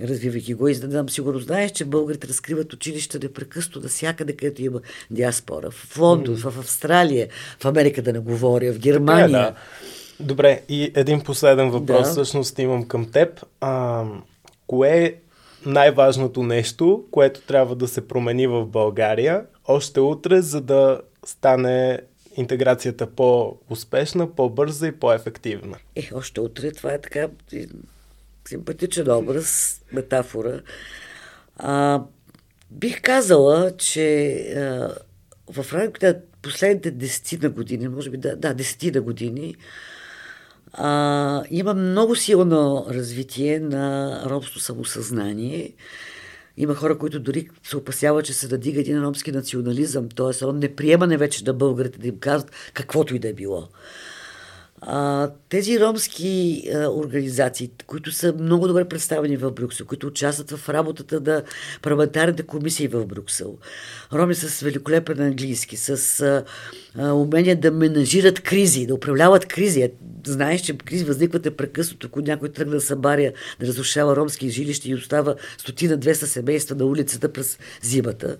развивайки 0.00 0.54
го. 0.54 0.68
И 0.68 0.74
за 0.74 0.80
да 0.80 0.90
знам, 0.90 1.08
сигурно 1.08 1.40
знаеш, 1.40 1.70
че 1.70 1.84
българите 1.84 2.28
разкриват 2.28 2.72
училища 2.72 3.18
непрекъсто 3.22 3.88
всякъде, 3.88 4.36
където 4.36 4.62
има 4.62 4.80
диаспора. 5.10 5.70
В 5.70 5.98
Лондон, 5.98 6.36
mm. 6.36 6.50
в 6.50 6.58
Австралия, 6.58 7.28
в 7.60 7.64
Америка 7.64 8.02
да 8.02 8.12
не 8.12 8.18
говоря, 8.18 8.72
в 8.72 8.78
Германия. 8.78 9.26
Е, 9.26 9.30
да. 9.30 9.54
Добре, 10.20 10.62
и 10.68 10.92
един 10.94 11.20
последен 11.20 11.70
въпрос 11.70 12.02
да. 12.02 12.10
всъщност 12.10 12.58
имам 12.58 12.88
към 12.88 13.10
теб. 13.10 13.44
А, 13.60 14.04
кое 14.66 15.04
е 15.04 15.14
най-важното 15.66 16.42
нещо, 16.42 17.04
което 17.10 17.40
трябва 17.40 17.76
да 17.76 17.88
се 17.88 18.08
промени 18.08 18.46
в 18.46 18.66
България 18.66 19.44
още 19.68 20.00
утре, 20.00 20.42
за 20.42 20.60
да 20.60 21.00
стане 21.24 22.00
интеграцията 22.36 23.06
по-успешна, 23.06 24.34
по-бърза 24.34 24.86
и 24.86 24.92
по-ефективна? 24.92 25.76
Е, 25.96 26.10
още 26.14 26.40
утре 26.40 26.72
това 26.72 26.92
е 26.92 27.00
така 27.00 27.28
симпатичен 28.48 29.10
образ, 29.10 29.80
метафора. 29.92 30.60
А, 31.56 32.02
бих 32.70 33.02
казала, 33.02 33.76
че 33.76 34.36
а, 34.56 34.94
в 35.52 35.72
рамките 35.72 36.06
на 36.06 36.16
последните 36.42 36.90
десетина 36.90 37.50
години, 37.50 37.88
може 37.88 38.10
би 38.10 38.16
да, 38.16 38.36
да 38.36 38.54
десетина 38.54 39.00
години, 39.00 39.56
а, 40.72 41.44
има 41.50 41.74
много 41.74 42.16
силно 42.16 42.86
развитие 42.90 43.60
на 43.60 44.22
ромско 44.26 44.58
самосъзнание. 44.58 45.72
Има 46.56 46.74
хора, 46.74 46.98
които 46.98 47.20
дори 47.20 47.48
се 47.62 47.76
опасяват, 47.76 48.24
че 48.24 48.32
се 48.32 48.48
надига 48.48 48.80
един 48.80 49.04
ромски 49.04 49.32
национализъм, 49.32 50.08
т.е. 50.08 50.46
не 50.52 50.74
приемане 50.74 51.16
вече 51.16 51.44
да 51.44 51.54
българите 51.54 51.98
да 51.98 52.08
им 52.08 52.18
казват 52.18 52.52
каквото 52.74 53.16
и 53.16 53.18
да 53.18 53.28
е 53.28 53.32
било. 53.32 53.68
Тези 55.48 55.80
ромски 55.80 56.62
организации, 56.90 57.70
които 57.86 58.12
са 58.12 58.32
много 58.32 58.68
добре 58.68 58.88
представени 58.88 59.36
в 59.36 59.50
Брюксел, 59.50 59.86
които 59.86 60.06
участват 60.06 60.50
в 60.50 60.68
работата 60.68 61.20
на 61.20 61.42
парламентарните 61.82 62.42
комисии 62.42 62.88
в 62.88 63.06
Брюксел, 63.06 63.58
роми 64.12 64.34
с 64.34 64.60
великолепен 64.60 65.20
английски, 65.20 65.76
с 65.76 66.20
а, 66.98 67.12
умение 67.12 67.56
да 67.56 67.70
менажират 67.70 68.40
кризи, 68.40 68.86
да 68.86 68.94
управляват 68.94 69.46
кризи. 69.46 69.90
Знаеш, 70.26 70.60
че 70.60 70.78
кризи 70.78 71.04
възникват 71.04 71.44
непрекъснато, 71.44 72.06
ако 72.06 72.20
някой 72.20 72.48
тръгне 72.48 72.74
да 72.74 72.80
събаря, 72.80 73.32
да 73.60 73.66
разрушава 73.66 74.16
ромски 74.16 74.50
жилища 74.50 74.88
и 74.88 74.94
остава 74.94 75.34
стотина-200 75.58 76.12
семейства 76.12 76.76
на 76.76 76.84
улицата 76.84 77.32
през 77.32 77.58
зимата. 77.82 78.36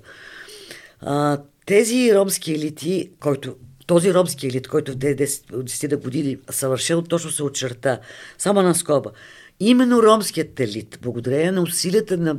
Тези 1.66 2.14
ромски 2.14 2.52
елити, 2.52 3.10
който 3.20 3.56
този 3.88 4.14
ромски 4.14 4.46
елит, 4.46 4.68
който 4.68 4.92
в 4.92 4.96
10 4.96 5.96
години 5.96 6.38
съвършено 6.50 7.02
точно 7.02 7.30
се 7.30 7.42
очерта, 7.42 8.00
само 8.38 8.62
на 8.62 8.74
скоба, 8.74 9.10
именно 9.60 10.02
ромският 10.02 10.60
елит, 10.60 10.98
благодарение 11.02 11.52
на 11.52 11.62
усилията 11.62 12.16
на 12.16 12.38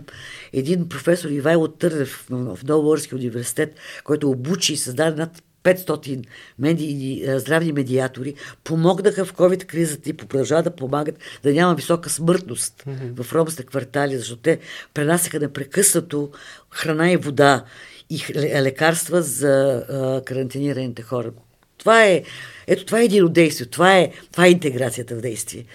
един 0.54 0.90
професор 0.90 1.30
Ивайло 1.30 1.68
Търнев 1.68 2.26
в 2.30 2.60
Новоорски 2.68 3.16
университет, 3.16 3.76
който 4.04 4.30
обучи 4.30 4.74
и 4.74 4.78
създаде 4.78 5.16
над 5.16 5.44
500 5.64 6.26
меди, 6.60 7.24
здравни 7.28 7.72
медиатори, 7.72 8.34
помогнаха 8.64 9.26
в 9.26 9.34
COVID-кризата 9.34 10.10
и 10.10 10.14
продължават 10.14 10.66
да 10.66 10.76
помагат 10.76 11.16
да 11.44 11.54
няма 11.54 11.76
висока 11.76 12.10
смъртност 12.10 12.84
mm-hmm. 12.88 13.24
в 13.24 13.34
ромските 13.34 13.64
квартали, 13.64 14.18
защото 14.18 14.42
те 14.42 14.60
пренасяха 14.94 15.40
непрекъснато 15.40 16.32
храна 16.72 17.12
и 17.12 17.18
вода 17.18 17.64
и 18.10 18.24
лекарства 18.62 19.22
за 19.22 19.86
а, 19.90 20.22
карантинираните 20.26 21.02
хора. 21.02 21.32
Това 21.78 22.06
е, 22.06 22.24
ето 22.68 22.86
това 22.86 23.00
е 23.00 23.06
един 23.06 23.24
от 23.26 23.34
действие, 23.34 23.68
това 23.68 23.98
е, 23.98 24.12
това 24.32 24.46
е 24.46 24.52
интеграцията 24.52 25.16
в 25.16 25.22
действие. 25.22 25.66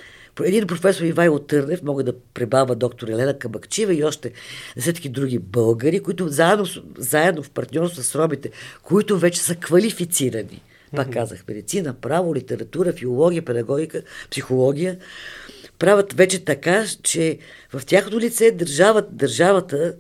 Един 0.43 0.67
професор 0.67 1.05
Ивайло 1.05 1.39
Търнев, 1.39 1.83
мога 1.83 2.05
да 2.05 2.13
пребава 2.35 2.75
доктор 2.75 3.09
Елена 3.09 3.39
Кабакчива 3.39 3.95
и 3.95 4.05
още 4.05 4.33
десетки 4.77 5.09
други 5.09 5.39
българи, 5.39 6.01
които 6.01 6.29
заедно, 6.29 6.67
заедно 6.99 7.43
в 7.43 7.51
партньорство 7.51 8.03
с 8.03 8.15
ромите, 8.15 8.51
които 8.83 9.19
вече 9.19 9.41
са 9.41 9.55
квалифицирани. 9.55 10.63
Пак 10.97 11.13
казах, 11.13 11.45
медицина, 11.49 11.95
право, 11.95 12.35
литература, 12.35 12.93
филология, 12.93 13.45
педагогика, 13.45 14.03
психология, 14.31 14.99
правят 15.79 16.13
вече 16.13 16.45
така, 16.45 16.85
че 17.03 17.39
в 17.73 17.87
тяхното 17.87 18.21
лице 18.21 18.51
държавата, 18.51 19.09
държавата 19.13 19.95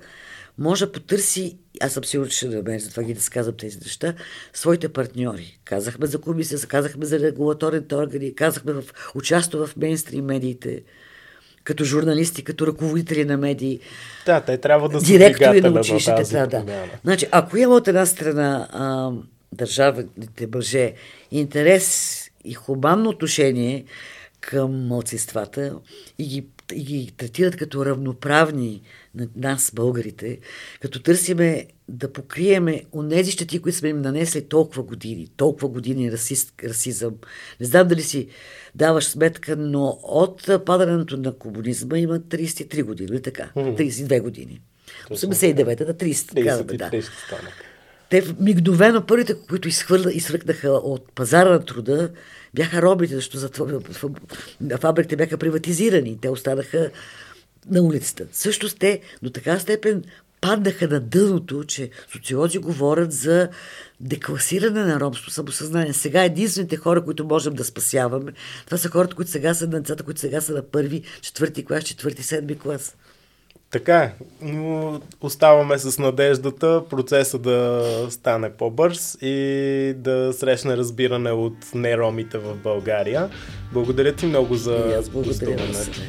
може 0.59 0.87
да 0.87 0.93
потърси, 0.93 1.59
аз 1.81 1.93
съм 1.93 2.05
сигурен, 2.05 2.31
че 2.31 2.37
ще 2.37 2.49
намери, 2.49 2.81
затова 2.81 3.03
ги 3.03 3.15
да 3.15 3.21
сказвам 3.21 3.57
тези 3.57 3.79
неща, 3.79 4.15
своите 4.53 4.89
партньори. 4.89 5.59
Казахме 5.65 6.07
за 6.07 6.21
комисия, 6.21 6.59
казахме 6.59 7.07
за 7.07 7.19
регулаторните 7.19 7.95
органи, 7.95 8.35
казахме 8.35 8.73
в 8.73 8.85
участво 9.15 9.67
в 9.67 9.77
мейнстрим 9.77 10.25
медиите, 10.25 10.83
като 11.65 11.85
журналисти, 11.85 12.45
като 12.45 12.67
ръководители 12.67 13.25
на 13.25 13.37
медии. 13.37 13.81
Да, 14.27 14.41
те 14.41 14.59
трябва 14.59 14.89
да 14.89 15.01
са 15.01 15.07
директори 15.07 15.61
на 15.61 15.81
училищите. 15.81 16.23
Да, 16.23 16.47
да. 16.47 16.85
Значи, 17.05 17.27
ако 17.31 17.57
има 17.57 17.75
от 17.75 17.89
една 17.89 18.07
страна 18.07 18.69
а, 18.73 19.11
държавните 19.53 20.49
мъже 20.55 20.93
интерес 21.31 22.21
и 22.45 22.55
хуманно 22.55 23.11
отношение 23.11 23.85
към 24.41 24.87
младсинствата 24.87 25.75
и 26.19 26.27
ги, 26.27 26.47
и 26.73 26.85
ги 26.85 27.13
третират 27.17 27.57
като 27.57 27.87
равноправни 27.87 28.83
на 29.15 29.29
нас, 29.37 29.73
българите, 29.75 30.39
като 30.81 31.03
търсиме 31.03 31.67
да 31.89 32.13
покриеме 32.13 32.83
онези 32.93 33.31
щети, 33.31 33.63
които 33.63 33.79
сме 33.79 33.89
им 33.89 34.01
нанесли 34.01 34.49
толкова 34.49 34.83
години, 34.83 35.29
толкова 35.37 35.69
години 35.69 36.13
расист, 36.13 36.55
расизъм. 36.65 37.15
Не 37.61 37.67
знам 37.67 37.89
дали 37.89 38.03
си 38.03 38.29
даваш 38.75 39.05
сметка, 39.05 39.57
но 39.57 39.99
от 40.03 40.51
падането 40.67 41.17
на 41.17 41.33
комунизма 41.33 41.99
има 41.99 42.21
33 42.21 42.83
години, 42.83 43.09
или 43.11 43.23
така? 43.23 43.51
32 43.57 44.21
години. 44.21 44.61
89-та 45.11 45.85
на 45.85 45.95
30, 45.95 46.35
така 46.35 46.63
да, 46.63 46.91
да. 46.91 47.03
Те 48.15 48.35
мигновено 48.41 49.07
първите, 49.07 49.35
които 49.49 49.69
изхвърля, 49.69 50.13
изхвърляха 50.13 50.71
от 50.71 51.13
пазара 51.15 51.51
на 51.51 51.65
труда, 51.65 52.11
бяха 52.55 52.83
робите, 52.83 53.15
защото 53.15 53.81
фабриките 54.81 55.17
бяха 55.17 55.39
приватизирани. 55.39 56.19
Те 56.21 56.29
останаха 56.29 56.91
на 57.71 57.83
улицата. 57.83 58.27
Също 58.33 58.75
те 58.75 59.01
до 59.23 59.31
така 59.31 59.59
степен 59.59 60.05
паднаха 60.41 60.89
на 60.89 61.01
дъното, 61.01 61.65
че 61.65 61.91
социолози 62.13 62.59
говорят 62.59 63.13
за 63.13 63.49
декласиране 64.01 64.85
на 64.85 65.01
ромско 65.01 65.31
самосъзнание. 65.31 65.93
Сега 65.93 66.25
единствените 66.25 66.77
хора, 66.77 67.05
които 67.05 67.25
можем 67.25 67.55
да 67.55 67.65
спасяваме, 67.65 68.33
това 68.67 68.79
са 68.79 68.89
хората, 68.89 69.17
които 69.17 69.31
сега 69.31 69.55
са 69.55 69.67
на 69.67 69.81
децата, 69.81 70.03
които 70.03 70.21
сега 70.21 70.41
са 70.41 70.53
на 70.53 70.63
първи, 70.63 71.03
четвърти 71.21 71.65
клас, 71.65 71.85
четвърти, 71.85 72.23
седми 72.23 72.59
клас. 72.59 72.97
Така, 73.75 74.11
но 74.43 75.01
оставаме 75.21 75.79
с 75.79 75.99
надеждата 75.99 76.83
процеса 76.91 77.39
да 77.39 77.83
стане 78.11 78.51
по-бърз 78.51 79.19
и 79.23 79.95
да 79.97 80.33
срещне 80.33 80.77
разбиране 80.77 81.31
от 81.31 81.57
неромите 81.75 82.39
в 82.39 82.55
България. 82.55 83.29
Благодаря 83.73 84.13
ти 84.13 84.27
много 84.27 84.55
за 84.55 85.03
гостуването. 85.13 86.01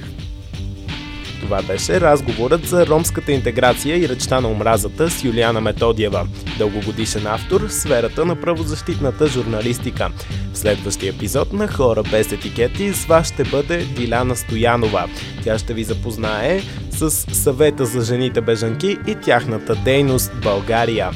Това 1.46 1.62
беше 1.62 2.02
разговорът 2.02 2.68
за 2.68 2.88
ромската 2.88 3.32
интеграция 3.32 3.98
и 3.98 4.10
речта 4.10 4.42
на 4.42 4.48
омразата 4.48 5.10
с 5.10 5.24
Юлиана 5.24 5.62
Методиева, 5.62 6.28
дългогодишен 6.58 7.28
автор 7.28 7.62
в 7.68 7.74
сферата 7.74 8.26
на 8.26 8.42
правозащитната 8.42 9.28
журналистика. 9.28 10.10
В 10.54 10.58
следващия 10.58 11.10
епизод 11.10 11.54
на 11.54 11.68
Хора 11.68 12.04
без 12.12 12.32
етикети 12.32 12.94
с 12.94 13.06
вас 13.06 13.28
ще 13.28 13.44
бъде 13.44 13.78
Диляна 13.78 14.36
Стоянова. 14.36 15.08
Тя 15.44 15.58
ще 15.58 15.74
ви 15.74 15.84
запознае 15.84 16.62
с 16.92 17.12
съвета 17.12 17.86
за 17.86 18.02
жените 18.02 18.42
бежанки 18.42 18.98
и 19.08 19.16
тяхната 19.16 19.76
дейност 19.76 20.32
в 20.32 20.42
България. 20.42 21.12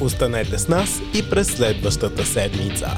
Останете 0.00 0.58
с 0.58 0.68
нас 0.68 1.00
и 1.14 1.30
през 1.30 1.46
следващата 1.46 2.26
седмица. 2.26 2.90